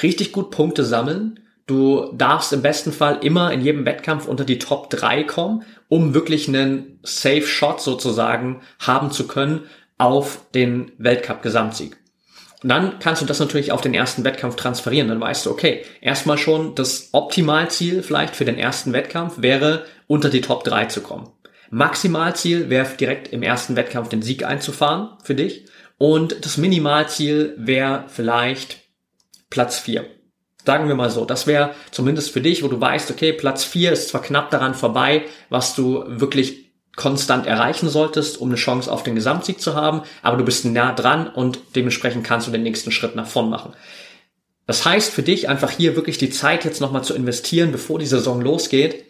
richtig 0.03 0.33
gut 0.33 0.51
Punkte 0.51 0.85
sammeln 0.85 1.41
Du 1.67 2.13
darfst 2.13 2.53
im 2.53 2.61
besten 2.61 2.93
Fall 2.93 3.19
immer 3.23 3.53
in 3.53 3.61
jedem 3.61 3.87
Wettkampf 3.87 4.27
unter 4.27 4.45
die 4.45 4.59
Top 4.59 4.91
3 4.91 5.23
kommen, 5.25 5.63
um 5.93 6.15
wirklich 6.15 6.49
einen 6.49 6.99
Safe 7.03 7.43
Shot 7.43 7.83
sozusagen 7.83 8.63
haben 8.79 9.11
zu 9.11 9.27
können 9.27 9.65
auf 9.99 10.39
den 10.55 10.91
Weltcup-Gesamtsieg. 10.97 11.99
Und 12.63 12.71
dann 12.71 12.99
kannst 12.99 13.21
du 13.21 13.27
das 13.27 13.41
natürlich 13.41 13.73
auf 13.73 13.83
den 13.83 13.93
ersten 13.93 14.25
Wettkampf 14.25 14.57
transferieren. 14.57 15.09
Dann 15.09 15.21
weißt 15.21 15.45
du, 15.45 15.51
okay, 15.51 15.85
erstmal 16.01 16.39
schon 16.39 16.75
das 16.75 17.11
Optimalziel 17.13 18.03
vielleicht 18.03 18.37
für 18.37 18.47
den 18.47 18.57
ersten 18.57 18.95
Wettkampf 18.95 19.43
wäre, 19.43 19.85
unter 20.07 20.31
die 20.31 20.41
Top 20.41 20.65
3 20.65 20.87
zu 20.87 21.03
kommen. 21.03 21.29
Maximalziel 21.69 22.71
wäre 22.71 22.89
direkt 22.99 23.29
im 23.29 23.43
ersten 23.43 23.77
Wettkampf 23.77 24.09
den 24.09 24.23
Sieg 24.23 24.47
einzufahren 24.47 25.11
für 25.23 25.35
dich. 25.35 25.67
Und 25.99 26.43
das 26.43 26.57
Minimalziel 26.57 27.53
wäre 27.59 28.07
vielleicht 28.09 28.79
Platz 29.51 29.79
4. 29.79 30.07
Sagen 30.65 30.89
wir 30.89 30.95
mal 30.95 31.11
so, 31.11 31.25
das 31.25 31.47
wäre 31.47 31.75
zumindest 31.91 32.31
für 32.31 32.41
dich, 32.41 32.63
wo 32.63 32.69
du 32.69 32.81
weißt, 32.81 33.11
okay, 33.11 33.33
Platz 33.33 33.65
4 33.65 33.93
ist 33.93 34.09
zwar 34.09 34.23
knapp 34.23 34.51
daran 34.51 34.75
vorbei, 34.75 35.25
was 35.49 35.75
du 35.75 36.05
wirklich 36.07 36.73
konstant 36.95 37.47
erreichen 37.47 37.89
solltest, 37.89 38.41
um 38.41 38.49
eine 38.49 38.57
Chance 38.57 38.93
auf 38.93 39.03
den 39.03 39.15
Gesamtsieg 39.15 39.61
zu 39.61 39.75
haben, 39.75 40.03
aber 40.23 40.37
du 40.37 40.45
bist 40.45 40.65
nah 40.65 40.93
dran 40.93 41.27
und 41.27 41.59
dementsprechend 41.75 42.25
kannst 42.25 42.47
du 42.47 42.53
den 42.53 42.63
nächsten 42.63 42.93
Schritt 42.93 43.17
nach 43.17 43.27
vorn 43.27 43.49
machen. 43.49 43.73
Das 44.67 44.85
heißt 44.85 45.11
für 45.11 45.23
dich 45.23 45.49
einfach 45.49 45.71
hier 45.71 45.97
wirklich 45.97 46.19
die 46.19 46.31
Zeit 46.31 46.65
jetzt 46.65 46.81
nochmal 46.81 47.03
zu 47.03 47.15
investieren, 47.15 47.73
bevor 47.73 47.99
die 47.99 48.07
Saison 48.07 48.41
losgeht, 48.41 49.05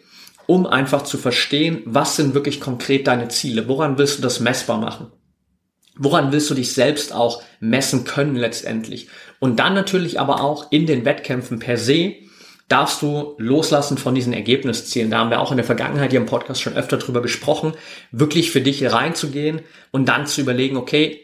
um 0.47 0.65
einfach 0.65 1.03
zu 1.03 1.17
verstehen, 1.17 1.81
was 1.85 2.15
sind 2.15 2.33
wirklich 2.33 2.59
konkret 2.59 3.07
deine 3.07 3.27
Ziele, 3.27 3.67
woran 3.67 3.97
willst 3.97 4.17
du 4.17 4.21
das 4.21 4.39
messbar 4.39 4.77
machen. 4.77 5.11
Woran 5.95 6.31
willst 6.31 6.49
du 6.49 6.55
dich 6.55 6.73
selbst 6.73 7.13
auch 7.13 7.43
messen 7.59 8.03
können 8.03 8.35
letztendlich? 8.35 9.09
Und 9.39 9.59
dann 9.59 9.73
natürlich 9.73 10.19
aber 10.19 10.41
auch 10.41 10.71
in 10.71 10.85
den 10.85 11.05
Wettkämpfen 11.05 11.59
per 11.59 11.77
se 11.77 12.15
darfst 12.67 13.01
du 13.01 13.35
loslassen 13.37 13.97
von 13.97 14.15
diesen 14.15 14.33
Ergebniszielen. 14.33 15.11
Da 15.11 15.19
haben 15.19 15.29
wir 15.29 15.41
auch 15.41 15.51
in 15.51 15.57
der 15.57 15.65
Vergangenheit 15.65 16.11
hier 16.11 16.19
im 16.19 16.25
Podcast 16.25 16.61
schon 16.61 16.75
öfter 16.75 16.97
drüber 16.97 17.21
gesprochen, 17.21 17.73
wirklich 18.11 18.51
für 18.51 18.61
dich 18.61 18.91
reinzugehen 18.91 19.61
und 19.91 20.07
dann 20.07 20.25
zu 20.25 20.41
überlegen, 20.41 20.77
okay, 20.77 21.19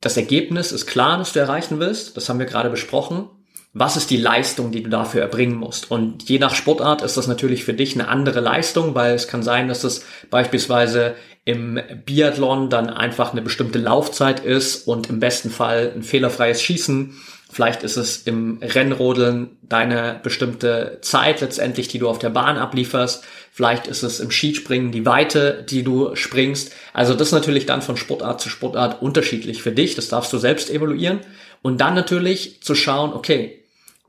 das 0.00 0.16
Ergebnis 0.16 0.72
ist 0.72 0.86
klar, 0.86 1.18
das 1.18 1.32
du 1.32 1.38
erreichen 1.38 1.78
willst. 1.78 2.16
Das 2.16 2.28
haben 2.28 2.40
wir 2.40 2.46
gerade 2.46 2.70
besprochen. 2.70 3.28
Was 3.74 3.96
ist 3.96 4.10
die 4.10 4.18
Leistung, 4.18 4.70
die 4.70 4.82
du 4.82 4.90
dafür 4.90 5.22
erbringen 5.22 5.56
musst? 5.56 5.90
Und 5.90 6.28
je 6.28 6.38
nach 6.38 6.54
Sportart 6.54 7.02
ist 7.02 7.16
das 7.16 7.26
natürlich 7.26 7.64
für 7.64 7.72
dich 7.72 7.94
eine 7.94 8.08
andere 8.08 8.40
Leistung, 8.40 8.94
weil 8.94 9.14
es 9.14 9.28
kann 9.28 9.42
sein, 9.42 9.68
dass 9.68 9.82
es 9.82 10.04
beispielsweise 10.30 11.14
im 11.44 11.80
Biathlon 12.04 12.68
dann 12.68 12.90
einfach 12.90 13.32
eine 13.32 13.42
bestimmte 13.42 13.78
Laufzeit 13.78 14.40
ist 14.40 14.86
und 14.86 15.08
im 15.08 15.20
besten 15.20 15.50
Fall 15.50 15.92
ein 15.94 16.02
fehlerfreies 16.02 16.62
Schießen 16.62 17.14
Vielleicht 17.52 17.82
ist 17.82 17.98
es 17.98 18.22
im 18.22 18.60
Rennrodeln 18.62 19.58
deine 19.60 20.18
bestimmte 20.22 21.00
Zeit 21.02 21.42
letztendlich, 21.42 21.86
die 21.86 21.98
du 21.98 22.08
auf 22.08 22.18
der 22.18 22.30
Bahn 22.30 22.56
ablieferst. 22.56 23.24
Vielleicht 23.52 23.86
ist 23.88 24.02
es 24.02 24.20
im 24.20 24.30
Skispringen 24.30 24.90
die 24.90 25.04
Weite, 25.04 25.62
die 25.68 25.82
du 25.82 26.16
springst. 26.16 26.72
Also 26.94 27.12
das 27.12 27.28
ist 27.28 27.34
natürlich 27.34 27.66
dann 27.66 27.82
von 27.82 27.98
Sportart 27.98 28.40
zu 28.40 28.48
Sportart 28.48 29.02
unterschiedlich 29.02 29.62
für 29.62 29.70
dich. 29.70 29.94
Das 29.94 30.08
darfst 30.08 30.32
du 30.32 30.38
selbst 30.38 30.70
evaluieren. 30.70 31.20
Und 31.60 31.82
dann 31.82 31.94
natürlich 31.94 32.62
zu 32.62 32.74
schauen, 32.74 33.12
okay, 33.12 33.61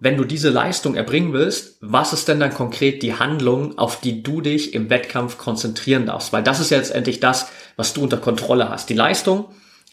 wenn 0.03 0.17
du 0.17 0.25
diese 0.25 0.50
Leistung 0.50 0.95
erbringen 0.95 1.31
willst, 1.31 1.77
was 1.79 2.12
ist 2.12 2.27
denn 2.27 2.41
dann 2.41 2.53
konkret 2.53 3.01
die 3.03 3.13
Handlung, 3.13 3.77
auf 3.77 4.01
die 4.01 4.22
du 4.22 4.41
dich 4.41 4.74
im 4.74 4.89
Wettkampf 4.89 5.38
konzentrieren 5.38 6.07
darfst? 6.07 6.33
Weil 6.33 6.43
das 6.43 6.60
ist 6.60 6.72
ja 6.72 6.77
letztendlich 6.77 7.22
das, 7.22 7.50
was 7.77 7.93
du 7.93 8.03
unter 8.03 8.17
Kontrolle 8.17 8.67
hast. 8.67 8.89
Die 8.89 8.95
Leistung 8.95 9.45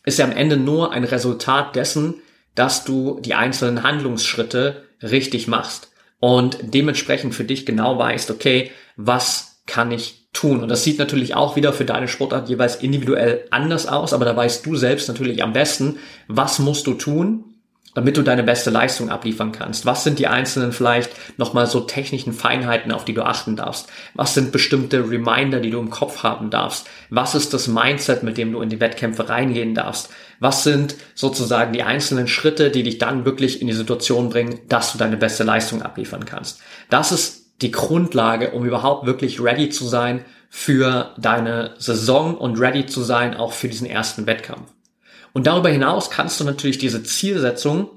ist 0.05 0.19
ja 0.19 0.25
am 0.25 0.33
Ende 0.33 0.57
nur 0.57 0.91
ein 0.91 1.05
Resultat 1.05 1.77
dessen, 1.77 2.15
dass 2.57 2.83
du 2.85 3.21
die 3.21 3.35
einzelnen 3.35 3.85
Handlungsschritte 3.85 4.83
richtig 5.01 5.47
machst 5.47 5.93
und 6.19 6.59
dementsprechend 6.61 7.37
für 7.37 7.45
dich 7.45 7.65
genau 7.65 7.97
weißt, 7.97 8.33
okay, 8.33 8.73
was 8.97 9.63
kann 9.67 9.93
ich 9.93 10.27
tun? 10.33 10.65
Und 10.65 10.71
das 10.71 10.83
sieht 10.83 10.99
natürlich 10.99 11.37
auch 11.37 11.55
wieder 11.55 11.73
für 11.73 11.85
deine 11.85 12.09
Sportart 12.09 12.49
jeweils 12.49 12.75
individuell 12.75 13.45
anders 13.53 13.87
aus, 13.87 14.13
aber 14.13 14.25
da 14.25 14.35
weißt 14.35 14.67
du 14.67 14.75
selbst 14.75 15.07
natürlich 15.07 15.45
am 15.45 15.53
besten, 15.53 15.99
was 16.27 16.59
musst 16.59 16.89
du 16.89 16.95
tun, 16.95 17.50
damit 17.95 18.17
du 18.17 18.23
deine 18.23 18.43
beste 18.43 18.71
Leistung 18.71 19.11
abliefern 19.11 19.53
kannst? 19.53 19.87
Was 19.87 20.05
sind 20.05 20.19
die 20.19 20.27
einzelnen 20.27 20.73
vielleicht 20.73 21.11
nochmal 21.39 21.67
so 21.67 21.81
technischen 21.81 22.33
Feinheiten, 22.33 22.93
auf 22.93 23.05
die 23.05 23.15
du 23.15 23.23
achten 23.23 23.57
darfst? 23.57 23.89
Was 24.15 24.35
sind 24.35 24.53
bestimmte 24.53 25.09
Reminder, 25.11 25.61
die 25.61 25.71
du 25.71 25.81
im 25.81 25.91
Kopf 25.91 26.23
haben 26.23 26.51
darfst? 26.51 26.87
Was 27.11 27.35
ist 27.35 27.53
das 27.53 27.69
Mindset, 27.69 28.23
mit 28.23 28.39
dem 28.39 28.53
du 28.53 28.61
in 28.61 28.69
die 28.69 28.81
Wettkämpfe 28.81 29.29
reingehen 29.29 29.75
darfst? 29.75 30.11
Was 30.39 30.65
sind 30.65 30.95
sozusagen 31.15 31.73
die 31.73 31.83
einzelnen 31.83 32.29
Schritte, 32.29 32.71
die 32.71 32.83
dich 32.83 32.99
dann 32.99 33.25
wirklich 33.25 33.61
in 33.61 33.67
die 33.67 33.73
Situation 33.73 34.31
bringen, 34.31 34.61
dass 34.69 34.93
du 34.93 34.99
deine 34.99 35.17
beste 35.17 35.45
Leistung 35.45 35.83
abliefern 35.83 36.25
kannst? 36.25 36.61
Das 36.89 37.13
ist 37.13 37.41
die 37.61 37.71
Grundlage, 37.71 38.53
um 38.53 38.65
überhaupt 38.65 39.07
wirklich 39.07 39.41
ready 39.41 39.69
zu 39.69 39.87
sein 39.87 40.25
für 40.49 41.15
deine 41.19 41.75
Saison 41.79 42.37
und 42.37 42.59
ready 42.59 42.87
zu 42.87 43.03
sein 43.03 43.37
auch 43.37 43.53
für 43.53 43.69
diesen 43.69 43.87
ersten 43.87 44.27
Wettkampf. 44.27 44.69
Und 45.33 45.47
darüber 45.47 45.69
hinaus 45.69 46.11
kannst 46.11 46.41
du 46.41 46.45
natürlich 46.45 46.79
diese 46.79 47.03
Zielsetzung 47.03 47.91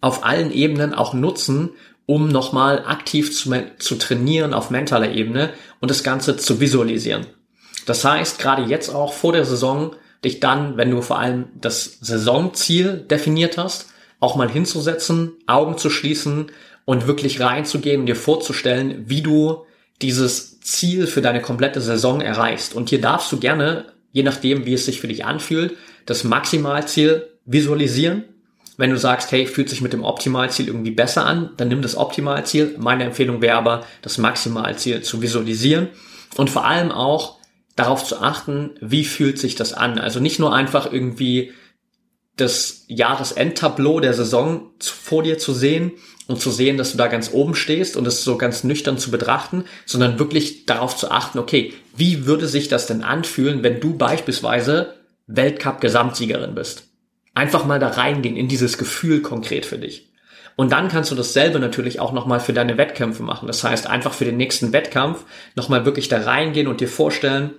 auf 0.00 0.24
allen 0.24 0.52
Ebenen 0.52 0.94
auch 0.94 1.14
nutzen, 1.14 1.70
um 2.06 2.28
nochmal 2.28 2.84
aktiv 2.84 3.34
zu, 3.34 3.50
zu 3.78 3.94
trainieren 3.96 4.54
auf 4.54 4.70
mentaler 4.70 5.12
Ebene 5.12 5.50
und 5.80 5.90
das 5.90 6.02
Ganze 6.02 6.36
zu 6.36 6.60
visualisieren. 6.60 7.26
Das 7.86 8.04
heißt, 8.04 8.38
gerade 8.38 8.62
jetzt 8.62 8.90
auch 8.90 9.12
vor 9.12 9.32
der 9.32 9.44
Saison, 9.44 9.94
dich 10.24 10.40
dann, 10.40 10.76
wenn 10.76 10.90
du 10.90 11.02
vor 11.02 11.18
allem 11.18 11.46
das 11.60 11.98
Saisonziel 12.00 12.98
definiert 12.98 13.58
hast, 13.58 13.88
auch 14.20 14.36
mal 14.36 14.48
hinzusetzen, 14.48 15.32
Augen 15.46 15.78
zu 15.78 15.90
schließen 15.90 16.52
und 16.84 17.06
wirklich 17.06 17.40
reinzugehen 17.40 18.06
dir 18.06 18.16
vorzustellen, 18.16 19.04
wie 19.06 19.22
du 19.22 19.64
dieses 20.00 20.60
Ziel 20.60 21.06
für 21.06 21.22
deine 21.22 21.42
komplette 21.42 21.80
Saison 21.80 22.20
erreichst. 22.20 22.74
Und 22.74 22.90
hier 22.90 23.00
darfst 23.00 23.30
du 23.32 23.38
gerne, 23.38 23.86
je 24.12 24.22
nachdem, 24.22 24.64
wie 24.64 24.74
es 24.74 24.84
sich 24.84 25.00
für 25.00 25.08
dich 25.08 25.24
anfühlt, 25.24 25.76
das 26.06 26.24
Maximalziel 26.24 27.28
visualisieren. 27.44 28.24
Wenn 28.76 28.90
du 28.90 28.98
sagst, 28.98 29.30
hey, 29.32 29.46
fühlt 29.46 29.68
sich 29.68 29.80
mit 29.80 29.92
dem 29.92 30.04
Optimalziel 30.04 30.66
irgendwie 30.66 30.90
besser 30.90 31.26
an, 31.26 31.50
dann 31.56 31.68
nimm 31.68 31.82
das 31.82 31.96
Optimalziel. 31.96 32.76
Meine 32.78 33.04
Empfehlung 33.04 33.42
wäre 33.42 33.58
aber, 33.58 33.84
das 34.00 34.18
Maximalziel 34.18 35.02
zu 35.02 35.20
visualisieren 35.20 35.88
und 36.36 36.50
vor 36.50 36.64
allem 36.64 36.90
auch 36.90 37.38
darauf 37.76 38.04
zu 38.04 38.20
achten, 38.20 38.70
wie 38.80 39.04
fühlt 39.04 39.38
sich 39.38 39.54
das 39.54 39.72
an. 39.72 39.98
Also 39.98 40.20
nicht 40.20 40.38
nur 40.38 40.54
einfach 40.54 40.90
irgendwie 40.90 41.52
das 42.36 42.84
Jahresendtableau 42.88 44.00
der 44.00 44.14
Saison 44.14 44.70
vor 44.80 45.22
dir 45.22 45.38
zu 45.38 45.52
sehen 45.52 45.92
und 46.28 46.40
zu 46.40 46.50
sehen, 46.50 46.78
dass 46.78 46.92
du 46.92 46.98
da 46.98 47.08
ganz 47.08 47.30
oben 47.32 47.54
stehst 47.54 47.96
und 47.96 48.06
es 48.06 48.24
so 48.24 48.38
ganz 48.38 48.64
nüchtern 48.64 48.96
zu 48.96 49.10
betrachten, 49.10 49.64
sondern 49.84 50.18
wirklich 50.18 50.64
darauf 50.64 50.96
zu 50.96 51.10
achten, 51.10 51.38
okay, 51.38 51.74
wie 51.94 52.26
würde 52.26 52.48
sich 52.48 52.68
das 52.68 52.86
denn 52.86 53.02
anfühlen, 53.02 53.62
wenn 53.62 53.80
du 53.80 53.96
beispielsweise 53.96 54.94
Weltcup-Gesamtsiegerin 55.26 56.54
bist. 56.54 56.88
Einfach 57.34 57.64
mal 57.64 57.78
da 57.78 57.88
reingehen 57.88 58.36
in 58.36 58.48
dieses 58.48 58.78
Gefühl 58.78 59.22
konkret 59.22 59.64
für 59.66 59.78
dich. 59.78 60.12
Und 60.56 60.72
dann 60.72 60.88
kannst 60.88 61.10
du 61.10 61.14
dasselbe 61.14 61.58
natürlich 61.58 61.98
auch 61.98 62.12
nochmal 62.12 62.40
für 62.40 62.52
deine 62.52 62.76
Wettkämpfe 62.76 63.22
machen. 63.22 63.46
Das 63.46 63.64
heißt, 63.64 63.86
einfach 63.86 64.12
für 64.12 64.26
den 64.26 64.36
nächsten 64.36 64.72
Wettkampf 64.72 65.24
nochmal 65.54 65.84
wirklich 65.86 66.08
da 66.08 66.20
reingehen 66.20 66.66
und 66.66 66.80
dir 66.80 66.88
vorstellen, 66.88 67.52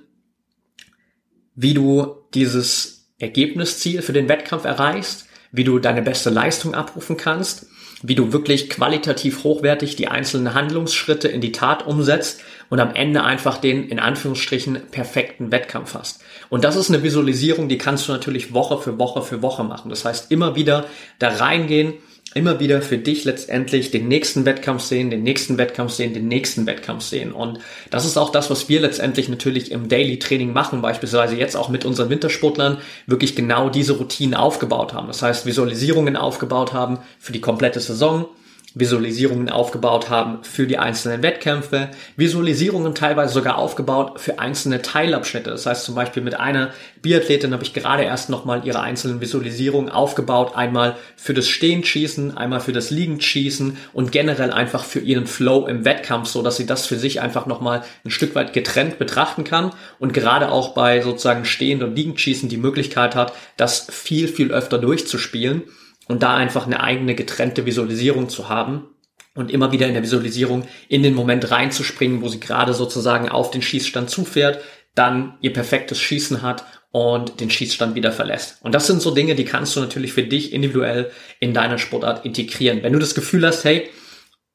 wie 1.56 1.74
du 1.74 2.16
dieses 2.34 3.12
Ergebnisziel 3.20 4.02
für 4.02 4.14
den 4.14 4.30
Wettkampf 4.30 4.66
erreichst, 4.66 5.26
wie 5.52 5.64
du 5.64 5.80
deine 5.80 6.02
beste 6.02 6.30
Leistung 6.30 6.74
abrufen 6.76 7.18
kannst, 7.18 7.68
wie 8.04 8.16
du 8.16 8.34
wirklich 8.34 8.70
qualitativ 8.70 9.44
hochwertig 9.44 9.96
die 9.96 10.10
einzelnen 10.10 10.54
Handlungsschritte 10.54 11.30
in 11.30 11.42
die 11.42 11.54
Tat 11.54 11.88
umsetzt 11.88 12.42
und 12.70 12.80
am 12.80 12.94
Ende 12.94 13.24
einfach 13.24 13.58
den 13.58 13.88
in 13.88 14.00
Anführungsstrichen 14.00 14.88
perfekten 14.92 15.52
Wettkampf 15.52 15.96
hast. 15.96 16.22
Und 16.50 16.66
das 16.66 16.76
ist 16.76 16.90
eine 16.90 17.02
Visualisierung, 17.02 17.70
die 17.70 17.78
kannst 17.78 18.08
du 18.08 18.12
natürlich 18.12 18.54
Woche 18.54 18.78
für 18.78 19.00
Woche 19.00 19.22
für 19.22 19.42
Woche 19.42 19.64
machen. 19.64 19.90
Das 19.90 20.06
heißt, 20.06 20.32
immer 20.32 20.56
wieder 20.56 20.86
da 21.18 21.30
reingehen, 21.30 21.94
immer 22.36 22.60
wieder 22.60 22.82
für 22.82 22.98
dich 22.98 23.26
letztendlich 23.26 23.92
den 23.92 24.08
nächsten 24.08 24.46
Wettkampf 24.46 24.84
sehen, 24.84 25.10
den 25.10 25.24
nächsten 25.24 25.58
Wettkampf 25.58 25.92
sehen, 25.92 26.14
den 26.14 26.28
nächsten 26.28 26.66
Wettkampf 26.66 27.04
sehen. 27.04 27.32
Und 27.32 27.60
das 27.90 28.06
ist 28.06 28.18
auch 28.18 28.32
das, 28.32 28.50
was 28.50 28.70
wir 28.70 28.82
letztendlich 28.82 29.30
natürlich 29.30 29.72
im 29.72 29.90
Daily 29.90 30.20
Training 30.20 30.54
machen, 30.54 30.82
beispielsweise 30.82 31.36
jetzt 31.36 31.56
auch 31.56 31.70
mit 31.70 31.86
unseren 31.86 32.10
Wintersportlern 32.10 32.80
wirklich 33.08 33.36
genau 33.36 33.70
diese 33.70 33.94
Routinen 33.94 34.36
aufgebaut 34.36 34.94
haben. 34.94 35.08
Das 35.08 35.22
heißt, 35.22 35.46
Visualisierungen 35.46 36.16
aufgebaut 36.16 36.74
haben 36.74 37.00
für 37.20 37.32
die 37.34 37.42
komplette 37.42 37.80
Saison, 37.80 38.28
Visualisierungen 38.76 39.50
aufgebaut 39.50 40.10
haben 40.10 40.40
für 40.44 40.66
die 40.66 40.80
einzelnen 40.80 41.22
Wettkämpfe, 41.22 41.90
Visualisierungen 42.16 42.96
teilweise 42.96 43.34
sogar 43.34 43.58
aufgebaut 43.58 44.20
für 44.20 44.40
einzelne 44.40 44.82
Teilabschnitte. 44.82 45.52
Das 45.52 45.66
heißt 45.66 45.86
zum 45.86 45.94
Beispiel 45.94 46.24
mit 46.24 46.40
einer 46.40 46.72
Biathletin 47.02 47.54
habe 47.54 47.64
ich 47.64 47.74
gerade 47.74 48.04
erst 48.04 48.30
nochmal 48.30 48.66
ihre 48.66 48.80
einzelnen 48.80 49.22
Visualisierungen 49.22 49.92
aufgebaut. 49.92 50.56
Einmal 50.56 50.96
für 51.16 51.36
das 51.36 51.48
Stehenschießen, 51.48 52.36
einmal 52.36 52.62
für 52.62 52.74
das 52.74 52.90
Liegendschießen 52.90 53.78
und 53.94 54.12
generell 54.12 54.52
einfach 54.52 54.84
für 54.84 55.00
ihren 55.00 55.28
Flow 55.28 55.68
im 55.68 55.86
Wettkampf, 55.86 56.30
so 56.30 56.42
dass 56.42 56.58
sie 56.58 56.66
das 56.66 56.88
für 56.88 56.98
sich 56.98 57.22
einfach 57.22 57.46
nochmal 57.46 57.84
ein 58.04 58.12
Stück 58.12 58.34
weit 58.34 58.54
getrennt 58.54 58.98
betrachten 58.98 59.44
kann 59.44 59.72
und 60.00 60.14
gerade 60.14 60.52
auch 60.52 60.74
bei 60.74 61.02
sozusagen 61.02 61.46
Stehend- 61.46 61.84
und 61.84 61.96
Liegendschießen 61.96 62.50
die 62.50 62.58
Möglichkeit 62.58 63.16
hat, 63.16 63.34
das 63.56 63.88
viel, 63.92 64.28
viel 64.28 64.52
öfter 64.52 64.80
durchzuspielen 64.80 65.64
und 66.08 66.24
da 66.24 66.36
einfach 66.36 66.66
eine 66.66 66.82
eigene 66.82 67.16
getrennte 67.16 67.66
Visualisierung 67.66 68.30
zu 68.30 68.50
haben 68.50 68.88
und 69.36 69.52
immer 69.52 69.72
wieder 69.72 69.88
in 69.88 69.94
der 69.94 70.04
Visualisierung 70.04 70.66
in 70.90 71.04
den 71.04 71.16
Moment 71.16 71.50
reinzuspringen, 71.50 72.22
wo 72.22 72.30
sie 72.30 72.40
gerade 72.40 72.74
sozusagen 72.74 73.30
auf 73.30 73.52
den 73.52 73.62
Schießstand 73.62 74.10
zufährt, 74.10 74.62
dann 74.96 75.38
ihr 75.42 75.54
perfektes 75.54 76.00
Schießen 76.00 76.42
hat 76.42 76.66
und 76.92 77.40
den 77.40 77.50
Schießstand 77.50 77.96
wieder 77.96 78.12
verlässt. 78.12 78.58
Und 78.62 78.76
das 78.76 78.86
sind 78.86 79.02
so 79.02 79.12
Dinge, 79.12 79.34
die 79.34 79.46
kannst 79.46 79.76
du 79.76 79.80
natürlich 79.80 80.14
für 80.14 80.24
dich 80.24 80.54
individuell 80.54 81.12
in 81.40 81.54
deiner 81.54 81.80
Sportart 81.80 82.24
integrieren. 82.26 82.84
Wenn 82.84 82.94
du 82.94 83.00
das 83.00 83.16
Gefühl 83.16 83.46
hast, 83.48 83.64
hey, 83.64 83.90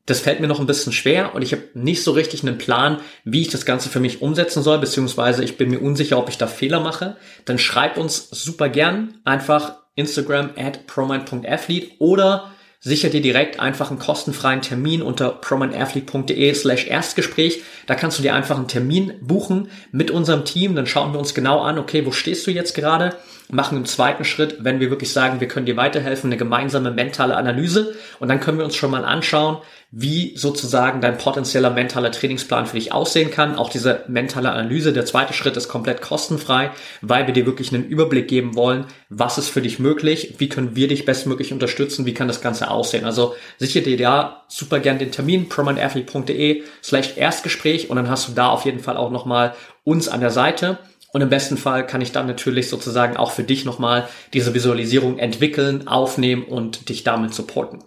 das 0.07 0.21
fällt 0.21 0.41
mir 0.41 0.47
noch 0.47 0.61
ein 0.61 0.67
bisschen 0.67 0.93
schwer 0.93 1.35
und 1.35 1.43
ich 1.43 1.53
habe 1.53 1.65
nicht 1.75 2.03
so 2.03 2.13
richtig 2.13 2.43
einen 2.43 2.57
Plan, 2.57 3.01
wie 3.25 3.43
ich 3.43 3.49
das 3.49 3.67
Ganze 3.67 3.91
für 3.91 4.01
mich 4.01 4.23
umsetzen 4.23 4.63
soll, 4.63 4.79
beziehungsweise 4.79 5.45
ich 5.45 5.59
bin 5.59 5.69
mir 5.69 5.81
unsicher, 5.81 6.17
ob 6.17 6.29
ich 6.29 6.39
da 6.39 6.47
Fehler 6.47 6.81
mache, 6.81 7.17
dann 7.45 7.59
schreib 7.59 7.99
uns 7.99 8.31
super 8.31 8.69
gern 8.69 9.19
einfach 9.25 9.83
Instagram 9.99 10.51
at 10.57 10.87
promind.athlete 10.87 11.93
oder 11.99 12.51
sicher 12.81 13.09
dir 13.09 13.21
direkt 13.21 13.59
einfach 13.59 13.91
einen 13.91 13.99
kostenfreien 13.99 14.63
Termin 14.63 15.03
unter 15.03 15.31
promindathlete.de 15.31 16.55
slash 16.55 16.87
Erstgespräch. 16.87 17.63
Da 17.87 17.95
kannst 17.95 18.19
du 18.19 18.23
dir 18.23 18.35
einfach 18.35 18.57
einen 18.57 18.69
Termin 18.69 19.15
buchen 19.21 19.69
mit 19.91 20.11
unserem 20.11 20.45
Team. 20.45 20.77
Dann 20.77 20.87
schauen 20.87 21.13
wir 21.13 21.19
uns 21.19 21.35
genau 21.35 21.61
an, 21.61 21.79
okay, 21.79 22.07
wo 22.07 22.13
stehst 22.13 22.47
du 22.47 22.51
jetzt 22.51 22.75
gerade? 22.75 23.17
Machen 23.51 23.79
im 23.79 23.87
zweiten 23.87 24.25
Schritt, 24.25 24.59
wenn 24.61 24.79
wir 24.79 24.91
wirklich 24.91 25.13
sagen, 25.13 25.41
wir 25.41 25.49
können 25.49 25.67
dir 25.67 25.77
weiterhelfen, 25.77 26.29
eine 26.29 26.37
gemeinsame 26.37 26.91
mentale 26.91 27.37
Analyse. 27.37 27.95
Und 28.21 28.29
dann 28.29 28.41
können 28.41 28.59
wir 28.59 28.65
uns 28.65 28.77
schon 28.77 28.91
mal 28.91 29.05
anschauen, 29.05 29.59
wie 29.91 30.37
sozusagen 30.37 31.01
dein 31.01 31.17
potenzieller 31.17 31.71
mentaler 31.71 32.13
Trainingsplan 32.13 32.67
für 32.67 32.77
dich 32.77 32.93
aussehen 32.93 33.31
kann. 33.31 33.57
Auch 33.57 33.71
diese 33.71 34.05
mentale 34.07 34.51
Analyse, 34.51 34.93
der 34.93 35.07
zweite 35.07 35.33
Schritt 35.33 35.57
ist 35.57 35.69
komplett 35.69 36.03
kostenfrei, 36.03 36.71
weil 37.01 37.27
wir 37.27 37.33
dir 37.33 37.47
wirklich 37.47 37.73
einen 37.73 37.87
Überblick 37.87 38.29
geben 38.29 38.55
wollen, 38.55 38.85
was 39.09 39.39
ist 39.39 39.49
für 39.49 39.63
dich 39.63 39.79
möglich, 39.79 40.35
wie 40.39 40.51
können 40.51 40.77
wir 40.77 40.89
dich 40.89 41.07
bestmöglich 41.07 41.55
unterstützen, 41.55 42.05
wie 42.05 42.13
kann 42.13 42.29
das 42.29 42.43
Ganze 42.43 42.71
aussehen. 42.71 43.07
Also 43.07 43.35
sicher 43.57 43.81
dir 43.81 43.97
da 43.97 44.45
super 44.49 44.79
gern 44.79 44.99
den 44.99 45.11
Termin, 45.11 45.49
prominentathlete.de 45.49 46.65
slash 46.83 47.17
Erstgespräch 47.17 47.89
und 47.89 47.97
dann 47.97 48.11
hast 48.11 48.29
du 48.29 48.33
da 48.33 48.49
auf 48.49 48.67
jeden 48.67 48.81
Fall 48.81 48.99
auch 48.99 49.11
nochmal 49.11 49.55
uns 49.85 50.09
an 50.09 50.21
der 50.21 50.31
Seite. 50.31 50.79
Und 51.15 51.23
im 51.23 51.31
besten 51.31 51.57
Fall 51.57 51.87
kann 51.87 52.03
ich 52.03 52.13
dann 52.13 52.27
natürlich 52.27 52.69
sozusagen 52.69 53.17
auch 53.17 53.31
für 53.31 53.43
dich 53.43 53.65
nochmal 53.65 54.07
diese 54.35 54.53
Visualisierung 54.53 55.19
entwickeln, 55.19 55.89
aufnehmen 55.89 56.45
und 56.45 56.91
dich 56.91 57.03
damit 57.03 57.33
supporten. 57.33 57.83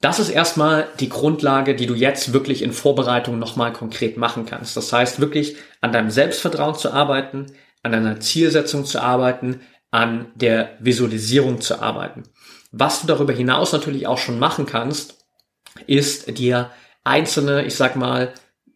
Das 0.00 0.18
ist 0.18 0.30
erstmal 0.30 0.88
die 0.98 1.10
Grundlage, 1.10 1.74
die 1.74 1.86
du 1.86 1.94
jetzt 1.94 2.32
wirklich 2.32 2.62
in 2.62 2.72
Vorbereitung 2.72 3.38
nochmal 3.38 3.72
konkret 3.72 4.16
machen 4.16 4.46
kannst. 4.46 4.76
Das 4.76 4.92
heißt, 4.92 5.20
wirklich 5.20 5.56
an 5.82 5.92
deinem 5.92 6.10
Selbstvertrauen 6.10 6.74
zu 6.74 6.90
arbeiten, 6.92 7.46
an 7.82 7.92
deiner 7.92 8.18
Zielsetzung 8.20 8.86
zu 8.86 9.02
arbeiten, 9.02 9.60
an 9.90 10.32
der 10.34 10.76
Visualisierung 10.80 11.60
zu 11.60 11.82
arbeiten. 11.82 12.22
Was 12.72 13.02
du 13.02 13.06
darüber 13.08 13.32
hinaus 13.32 13.72
natürlich 13.72 14.06
auch 14.06 14.18
schon 14.18 14.38
machen 14.38 14.64
kannst, 14.64 15.26
ist 15.86 16.38
dir 16.38 16.70
einzelne, 17.04 17.64
ich 17.64 17.74
sag 17.74 17.96
mal, 17.96 18.32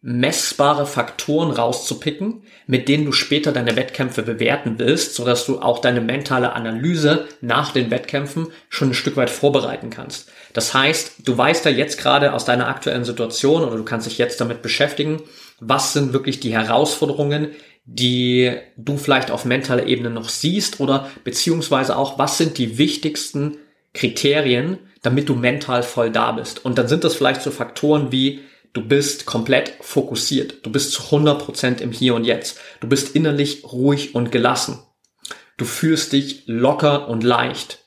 messbare 0.07 0.85
Faktoren 0.85 1.49
rauszupicken, 1.49 2.43
mit 2.67 2.87
denen 2.87 3.05
du 3.05 3.11
später 3.11 3.51
deine 3.51 3.75
Wettkämpfe 3.75 4.21
bewerten 4.21 4.75
willst, 4.77 5.15
sodass 5.15 5.47
du 5.47 5.59
auch 5.59 5.79
deine 5.79 5.99
mentale 5.99 6.53
Analyse 6.53 7.25
nach 7.41 7.73
den 7.73 7.89
Wettkämpfen 7.89 8.49
schon 8.69 8.91
ein 8.91 8.93
Stück 8.93 9.17
weit 9.17 9.31
vorbereiten 9.31 9.89
kannst. 9.89 10.29
Das 10.53 10.75
heißt, 10.75 11.27
du 11.27 11.35
weißt 11.35 11.65
ja 11.65 11.71
jetzt 11.71 11.97
gerade 11.97 12.33
aus 12.33 12.45
deiner 12.45 12.67
aktuellen 12.67 13.03
Situation 13.03 13.63
oder 13.63 13.77
du 13.77 13.83
kannst 13.83 14.05
dich 14.05 14.19
jetzt 14.19 14.39
damit 14.39 14.61
beschäftigen, 14.61 15.23
was 15.59 15.93
sind 15.93 16.13
wirklich 16.13 16.39
die 16.39 16.53
Herausforderungen, 16.53 17.47
die 17.85 18.51
du 18.77 18.97
vielleicht 18.97 19.31
auf 19.31 19.43
mentaler 19.43 19.87
Ebene 19.87 20.11
noch 20.11 20.29
siehst 20.29 20.79
oder 20.79 21.09
beziehungsweise 21.23 21.97
auch, 21.97 22.19
was 22.19 22.37
sind 22.37 22.59
die 22.59 22.77
wichtigsten 22.77 23.57
Kriterien, 23.95 24.77
damit 25.01 25.29
du 25.29 25.33
mental 25.33 25.81
voll 25.81 26.11
da 26.11 26.31
bist. 26.33 26.63
Und 26.63 26.77
dann 26.77 26.87
sind 26.87 27.03
das 27.03 27.15
vielleicht 27.15 27.41
so 27.41 27.49
Faktoren 27.49 28.11
wie 28.11 28.41
Du 28.75 28.85
bist 28.85 29.25
komplett 29.25 29.73
fokussiert. 29.79 30.65
Du 30.65 30.69
bist 30.69 30.91
zu 30.91 31.03
100% 31.03 31.79
im 31.79 31.93
Hier 31.93 32.13
und 32.13 32.25
Jetzt. 32.25 32.59
Du 32.81 32.89
bist 32.89 33.15
innerlich 33.15 33.63
ruhig 33.63 34.13
und 34.15 34.33
gelassen. 34.33 34.79
Du 35.55 35.63
fühlst 35.63 36.11
dich 36.11 36.43
locker 36.47 37.07
und 37.07 37.23
leicht. 37.23 37.85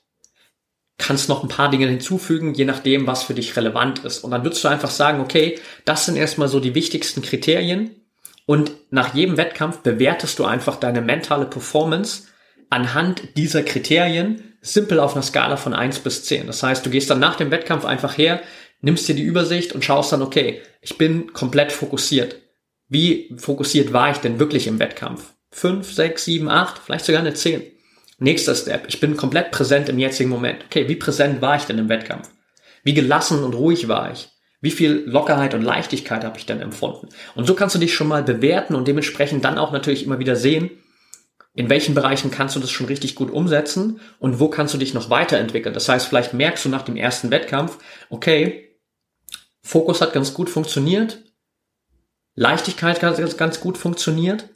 Kannst 0.97 1.29
noch 1.29 1.43
ein 1.43 1.51
paar 1.51 1.71
Dinge 1.71 1.87
hinzufügen, 1.89 2.55
je 2.55 2.65
nachdem, 2.65 3.07
was 3.07 3.23
für 3.23 3.35
dich 3.35 3.55
relevant 3.55 3.99
ist. 4.07 4.25
Und 4.25 4.31
dann 4.31 4.45
würdest 4.45 4.65
du 4.65 4.69
einfach 4.69 4.89
sagen, 4.89 5.21
okay, 5.21 5.61
das 5.85 6.07
sind 6.07 6.17
erstmal 6.17 6.49
so 6.49 6.59
die 6.59 6.75
wichtigsten 6.75 7.21
Kriterien. 7.21 8.07
Und 8.47 8.73
nach 8.91 9.13
jedem 9.13 9.37
Wettkampf 9.37 9.81
bewertest 9.81 10.39
du 10.39 10.47
einfach 10.47 10.77
deine 10.77 11.03
mentale 11.03 11.45
Performance 11.45 12.29
anhand 12.71 13.37
dieser 13.37 13.63
Kriterien 13.63 14.57
simpel 14.63 15.01
auf 15.01 15.13
einer 15.13 15.23
Skala 15.23 15.59
von 15.59 15.75
1 15.75 15.99
bis 15.99 16.25
10. 16.25 16.47
Das 16.47 16.63
heißt, 16.63 16.85
du 16.85 16.89
gehst 16.89 17.11
dann 17.11 17.21
nach 17.21 17.37
dem 17.37 17.51
Wettkampf 17.51 17.85
einfach 17.85 18.17
her, 18.17 18.41
nimmst 18.81 19.09
dir 19.09 19.15
die 19.15 19.23
Übersicht 19.23 19.73
und 19.73 19.85
schaust 19.85 20.13
dann, 20.13 20.23
okay, 20.23 20.61
ich 20.81 20.99
bin 20.99 21.33
komplett 21.33 21.73
fokussiert. 21.73 22.37
Wie 22.89 23.35
fokussiert 23.37 23.93
war 23.93 24.11
ich 24.11 24.19
denn 24.19 24.39
wirklich 24.39 24.67
im 24.67 24.79
Wettkampf? 24.79 25.35
Fünf, 25.51 25.93
sechs, 25.93 26.25
sieben, 26.25 26.49
acht, 26.49 26.81
vielleicht 26.85 27.05
sogar 27.05 27.21
eine 27.21 27.35
zehn. 27.35 27.63
Nächster 28.19 28.55
Step. 28.55 28.87
Ich 28.89 29.01
bin 29.01 29.17
komplett 29.17 29.51
präsent 29.51 29.89
im 29.89 29.99
jetzigen 29.99 30.31
Moment. 30.31 30.65
Okay, 30.67 30.89
wie 30.89 30.97
präsent 30.97 31.41
war 31.41 31.57
ich 31.57 31.65
denn 31.65 31.79
im 31.79 31.89
Wettkampf? 31.89 32.31
Wie 32.83 32.95
gelassen 32.95 33.45
und 33.45 33.55
ruhig 33.55 33.89
war 33.89 34.11
ich? 34.13 34.29
Wie 34.61 34.73
viel 34.73 35.05
Lockerheit 35.07 35.55
und 35.55 35.63
Leichtigkeit 35.63 36.25
habe 36.25 36.37
ich 36.37 36.47
denn 36.47 36.61
empfunden? 36.61 37.09
Und 37.37 37.47
so 37.47 37.55
kannst 37.55 37.77
du 37.77 37.79
dich 37.79 37.95
schon 37.95 38.09
mal 38.09 38.25
bewerten 38.25 38.75
und 38.75 38.89
dementsprechend 38.89 39.45
dann 39.45 39.57
auch 39.57 39.71
natürlich 39.71 40.05
immer 40.05 40.19
wieder 40.19 40.35
sehen, 40.35 40.71
in 41.55 41.71
welchen 41.71 41.95
Bereichen 41.95 42.31
kannst 42.31 42.57
du 42.57 42.61
das 42.61 42.71
schon 42.71 42.87
richtig 42.87 43.15
gut 43.15 43.31
umsetzen 43.31 44.01
und 44.19 44.41
wo 44.41 44.49
kannst 44.49 44.75
du 44.75 44.79
dich 44.79 44.95
noch 44.95 45.11
weiterentwickeln. 45.11 45.75
Das 45.75 45.89
heißt, 45.89 46.07
vielleicht 46.07 46.35
merkst 46.35 46.65
du 46.65 46.69
nach 46.69 46.83
dem 46.83 46.97
ersten 46.97 47.31
Wettkampf, 47.31 47.79
okay, 48.11 48.68
Fokus 49.69 50.01
hat 50.01 50.15
ganz 50.15 50.33
gut 50.33 50.49
funktioniert. 50.49 51.19
Leichtigkeit 52.35 53.03
hat 53.03 53.19
ganz, 53.19 53.37
ganz 53.37 53.61
gut 53.61 53.77
funktioniert. 53.77 54.49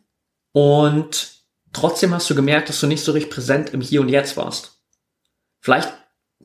Und 0.52 1.44
trotzdem 1.74 2.14
hast 2.14 2.30
du 2.30 2.34
gemerkt, 2.34 2.70
dass 2.70 2.80
du 2.80 2.86
nicht 2.86 3.04
so 3.04 3.12
richtig 3.12 3.30
präsent 3.30 3.74
im 3.74 3.82
Hier 3.82 4.00
und 4.00 4.08
Jetzt 4.08 4.38
warst. 4.38 4.80
Vielleicht 5.60 5.92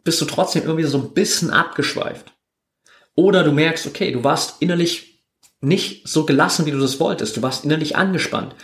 bist 0.03 0.19
du 0.19 0.25
trotzdem 0.25 0.63
irgendwie 0.63 0.83
so 0.83 0.97
ein 0.97 1.13
bisschen 1.13 1.49
abgeschweift. 1.49 2.33
Oder 3.15 3.45
du 3.45 3.53
merkst, 3.53 3.87
okay, 3.87 4.11
du 4.11 4.25
warst 4.25 4.61
innerlich 4.61 5.06
nicht 5.61 6.07
so 6.07 6.25
gelassen, 6.25 6.65
wie 6.65 6.71
du 6.71 6.79
das 6.79 6.99
wolltest. 6.99 7.37
Du 7.37 7.41
warst 7.41 7.65
innerlich 7.65 7.95
angespannt 7.95 8.55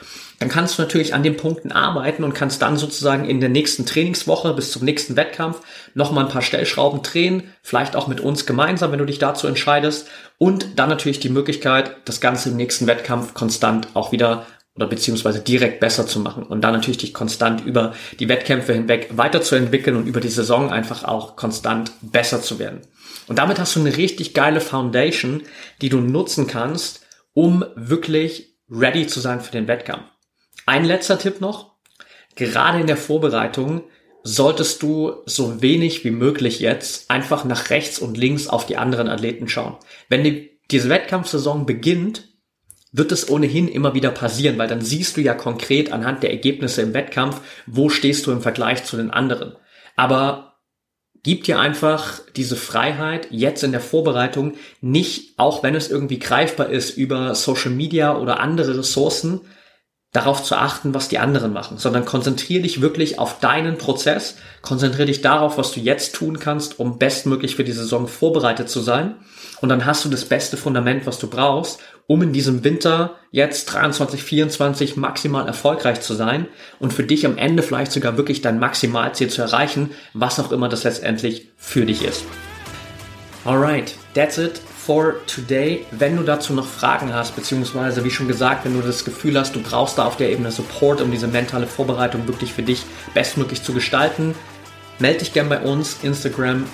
dann 0.44 0.50
kannst 0.50 0.78
du 0.78 0.82
natürlich 0.82 1.14
an 1.14 1.24
den 1.24 1.38
Punkten 1.38 1.72
arbeiten 1.72 2.26
und 2.26 2.34
kannst 2.34 2.62
dann 2.62 2.76
sozusagen 2.76 3.24
in 3.24 3.40
der 3.40 3.48
nächsten 3.48 3.86
Trainingswoche 3.86 4.54
bis 4.54 4.72
zum 4.72 4.84
nächsten 4.84 5.16
Wettkampf 5.16 5.62
nochmal 5.94 6.26
ein 6.26 6.30
paar 6.30 6.42
Stellschrauben 6.42 7.02
drehen, 7.02 7.44
vielleicht 7.62 7.96
auch 7.96 8.08
mit 8.08 8.20
uns 8.20 8.46
gemeinsam, 8.46 8.92
wenn 8.92 9.00
du 9.00 9.06
dich 9.06 9.20
dazu 9.20 9.48
entscheidest. 9.48 10.10
Und 10.38 10.78
dann 10.78 10.90
natürlich 10.90 11.22
die 11.22 11.30
Möglichkeit, 11.30 11.96
das 12.04 12.20
Ganze 12.20 12.50
im 12.50 12.58
nächsten 12.58 12.88
Wettkampf 12.88 13.34
konstant 13.34 13.88
auch 13.94 14.12
wieder 14.12 14.46
oder 14.76 14.88
beziehungsweise 14.88 15.40
direkt 15.40 15.80
besser 15.80 16.08
zu 16.08 16.20
machen 16.20 16.44
und 16.44 16.62
dann 16.62 16.74
natürlich 16.74 16.98
dich 16.98 17.14
konstant 17.14 17.64
über 17.64 17.94
die 18.20 18.28
Wettkämpfe 18.28 18.74
hinweg 18.74 19.12
weiterzuentwickeln 19.12 19.96
und 19.96 20.08
über 20.08 20.20
die 20.20 20.28
Saison 20.28 20.72
einfach 20.72 21.06
auch 21.06 21.38
konstant 21.38 21.92
besser 22.02 22.42
zu 22.42 22.60
werden. 22.60 22.82
Und 23.28 23.40
damit 23.40 23.60
hast 23.60 23.76
du 23.76 23.80
eine 23.80 23.96
richtig 23.96 24.34
geile 24.34 24.62
Foundation, 24.62 25.44
die 25.82 25.90
du 25.90 26.00
nutzen 26.00 26.48
kannst, 26.48 27.06
um 27.34 27.66
wirklich 27.76 28.56
ready 28.70 29.08
zu 29.08 29.20
sein 29.20 29.42
für 29.42 29.52
den 29.52 29.68
Wettkampf. 29.68 30.04
Ein 30.66 30.86
letzter 30.86 31.20
Tipp 31.20 31.42
noch. 31.42 31.74
Gerade 32.36 32.80
in 32.80 32.88
der 32.88 32.98
Vorbereitung 32.98 33.84
solltest 34.24 34.82
du 34.82 35.18
so 35.26 35.62
wenig 35.62 36.04
wie 36.06 36.12
möglich 36.12 36.60
jetzt 36.60 37.12
einfach 37.12 37.44
nach 37.44 37.70
rechts 37.70 38.00
und 38.00 38.18
links 38.18 38.48
auf 38.48 38.66
die 38.66 38.78
anderen 38.78 39.10
Athleten 39.10 39.50
schauen. 39.50 39.78
Wenn 40.10 40.24
die, 40.24 40.60
diese 40.72 40.90
Wettkampfsaison 40.90 41.66
beginnt, 41.66 42.30
wird 42.94 43.12
es 43.12 43.30
ohnehin 43.30 43.68
immer 43.68 43.94
wieder 43.94 44.12
passieren, 44.12 44.58
weil 44.58 44.68
dann 44.68 44.82
siehst 44.82 45.18
du 45.18 45.22
ja 45.22 45.34
konkret 45.34 45.92
anhand 45.92 46.24
der 46.24 46.32
Ergebnisse 46.32 46.84
im 46.84 46.94
Wettkampf, 46.94 47.42
wo 47.66 47.90
stehst 47.90 48.26
du 48.26 48.32
im 48.32 48.42
Vergleich 48.42 48.86
zu 48.86 48.96
den 48.96 49.12
anderen. 49.12 49.56
Aber 49.96 50.53
gib 51.24 51.46
dir 51.46 51.60
einfach 51.60 52.20
diese 52.36 52.56
Freiheit 52.56 53.28
jetzt 53.32 53.64
in 53.64 53.72
der 53.72 53.82
Vorbereitung 53.82 54.54
nicht, 54.82 55.40
auch 55.40 55.64
wenn 55.64 55.76
es 55.76 55.90
irgendwie 55.90 56.20
greifbar 56.20 56.70
ist 56.70 56.98
über 56.98 57.34
Social 57.34 57.72
Media 57.72 58.18
oder 58.18 58.40
andere 58.40 58.78
Ressourcen, 58.78 59.42
darauf 60.14 60.44
zu 60.44 60.56
achten, 60.56 60.94
was 60.94 61.10
die 61.10 61.18
anderen 61.18 61.52
machen, 61.52 61.80
sondern 61.80 62.06
konzentriere 62.06 62.62
dich 62.62 62.82
wirklich 62.82 63.18
auf 63.18 63.40
deinen 63.40 63.80
Prozess, 63.80 64.36
konzentriere 64.62 65.08
dich 65.08 65.22
darauf, 65.22 65.58
was 65.58 65.72
du 65.72 65.80
jetzt 65.80 66.14
tun 66.14 66.40
kannst, 66.40 66.80
um 66.80 67.00
bestmöglich 67.00 67.56
für 67.56 67.64
die 67.64 67.72
Saison 67.72 68.08
vorbereitet 68.08 68.70
zu 68.70 68.80
sein. 68.80 69.16
Und 69.60 69.70
dann 69.70 69.86
hast 69.86 70.06
du 70.06 70.10
das 70.10 70.26
beste 70.26 70.56
Fundament, 70.56 71.08
was 71.08 71.18
du 71.18 71.28
brauchst, 71.28 71.80
um 72.08 72.22
in 72.22 72.34
diesem 72.34 72.64
Winter 72.64 73.16
jetzt 73.32 73.66
23, 73.66 74.24
24 74.24 74.98
maximal 74.98 75.48
erfolgreich 75.48 76.02
zu 76.02 76.14
sein 76.14 76.48
und 76.80 76.94
für 76.94 77.04
dich 77.04 77.26
am 77.26 77.38
Ende 77.38 77.64
vielleicht 77.64 77.92
sogar 77.92 78.18
wirklich 78.18 78.42
dein 78.42 78.60
Maximalziel 78.60 79.30
zu 79.30 79.42
erreichen, 79.42 79.92
was 80.14 80.40
auch 80.40 80.52
immer 80.52 80.70
das 80.70 80.84
letztendlich 80.84 81.50
für 81.58 81.86
dich 81.86 82.04
ist. 82.04 82.24
Alright, 83.46 83.96
that's 84.14 84.38
it 84.38 84.62
for 84.86 85.16
today. 85.28 85.86
Wenn 85.92 86.18
du 86.18 86.24
dazu 86.24 86.54
noch 86.54 86.68
Fragen 86.68 87.14
hast, 87.14 87.36
beziehungsweise 87.36 88.04
wie 88.04 88.12
schon 88.12 88.28
gesagt, 88.28 88.66
wenn 88.66 88.74
du 88.74 88.86
das 88.86 89.06
Gefühl 89.06 89.40
hast, 89.40 89.56
du 89.56 89.62
brauchst 89.62 89.98
da 89.98 90.06
auf 90.06 90.18
der 90.18 90.32
Ebene 90.32 90.52
Support, 90.52 91.02
um 91.02 91.12
diese 91.12 91.28
mentale 91.28 91.68
Vorbereitung 91.68 92.28
wirklich 92.28 92.54
für 92.54 92.64
dich 92.64 92.84
bestmöglich 93.14 93.64
zu 93.64 93.74
gestalten, 93.74 94.36
melde 95.00 95.20
dich 95.20 95.34
gern 95.34 95.50
bei 95.50 95.60
uns, 95.60 95.98
Instagram, 96.04 96.66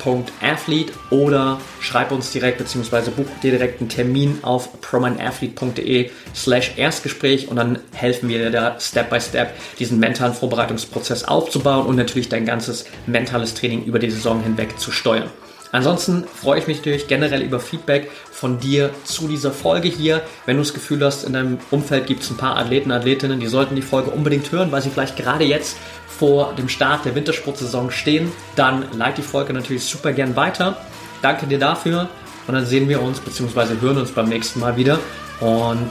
promind.athlete 0.00 0.92
oder 1.10 1.60
schreib 1.80 2.10
uns 2.10 2.32
direkt, 2.32 2.58
beziehungsweise 2.58 3.10
buch 3.10 3.26
dir 3.42 3.52
direkt 3.52 3.80
einen 3.80 3.88
Termin 3.88 4.38
auf 4.42 4.80
promindathlete.de 4.80 6.10
slash 6.34 6.72
Erstgespräch 6.76 7.48
und 7.48 7.56
dann 7.56 7.78
helfen 7.92 8.28
wir 8.28 8.38
dir 8.38 8.50
da 8.50 8.80
Step 8.80 9.10
by 9.10 9.20
Step 9.20 9.54
diesen 9.78 10.00
mentalen 10.00 10.34
Vorbereitungsprozess 10.34 11.24
aufzubauen 11.24 11.86
und 11.86 11.96
natürlich 11.96 12.28
dein 12.28 12.46
ganzes 12.46 12.86
mentales 13.06 13.54
Training 13.54 13.84
über 13.84 13.98
die 13.98 14.10
Saison 14.10 14.42
hinweg 14.42 14.78
zu 14.78 14.90
steuern. 14.90 15.30
Ansonsten 15.72 16.24
freue 16.24 16.58
ich 16.58 16.66
mich 16.66 16.78
natürlich 16.78 17.06
generell 17.06 17.42
über 17.42 17.60
Feedback 17.60 18.10
von 18.32 18.58
dir 18.58 18.90
zu 19.04 19.28
dieser 19.28 19.52
Folge 19.52 19.88
hier. 19.88 20.22
Wenn 20.46 20.56
du 20.56 20.62
das 20.62 20.74
Gefühl 20.74 21.04
hast, 21.04 21.24
in 21.24 21.32
deinem 21.32 21.58
Umfeld 21.70 22.06
gibt 22.06 22.22
es 22.22 22.30
ein 22.30 22.36
paar 22.36 22.56
Athleten, 22.56 22.90
Athletinnen, 22.90 23.38
die 23.38 23.46
sollten 23.46 23.76
die 23.76 23.82
Folge 23.82 24.10
unbedingt 24.10 24.50
hören, 24.50 24.72
weil 24.72 24.82
sie 24.82 24.90
vielleicht 24.90 25.16
gerade 25.16 25.44
jetzt 25.44 25.76
vor 26.08 26.54
dem 26.58 26.68
Start 26.68 27.04
der 27.04 27.14
Wintersportsaison 27.14 27.90
stehen, 27.90 28.32
dann 28.56 28.84
leite 28.96 29.22
die 29.22 29.26
Folge 29.26 29.52
natürlich 29.52 29.84
super 29.84 30.12
gern 30.12 30.34
weiter. 30.34 30.76
Danke 31.22 31.46
dir 31.46 31.58
dafür 31.58 32.08
und 32.46 32.54
dann 32.54 32.66
sehen 32.66 32.88
wir 32.88 33.00
uns 33.00 33.20
bzw. 33.20 33.80
hören 33.80 33.98
uns 33.98 34.10
beim 34.10 34.28
nächsten 34.28 34.60
Mal 34.60 34.76
wieder. 34.76 34.98
Und 35.40 35.90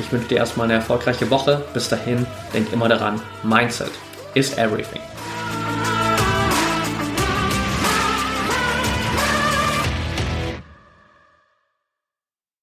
ich 0.00 0.10
wünsche 0.10 0.28
dir 0.28 0.38
erstmal 0.38 0.64
eine 0.64 0.74
erfolgreiche 0.74 1.28
Woche. 1.30 1.62
Bis 1.74 1.88
dahin, 1.88 2.26
denk 2.54 2.72
immer 2.72 2.88
daran, 2.88 3.20
Mindset 3.42 3.90
is 4.34 4.56
everything. 4.56 5.02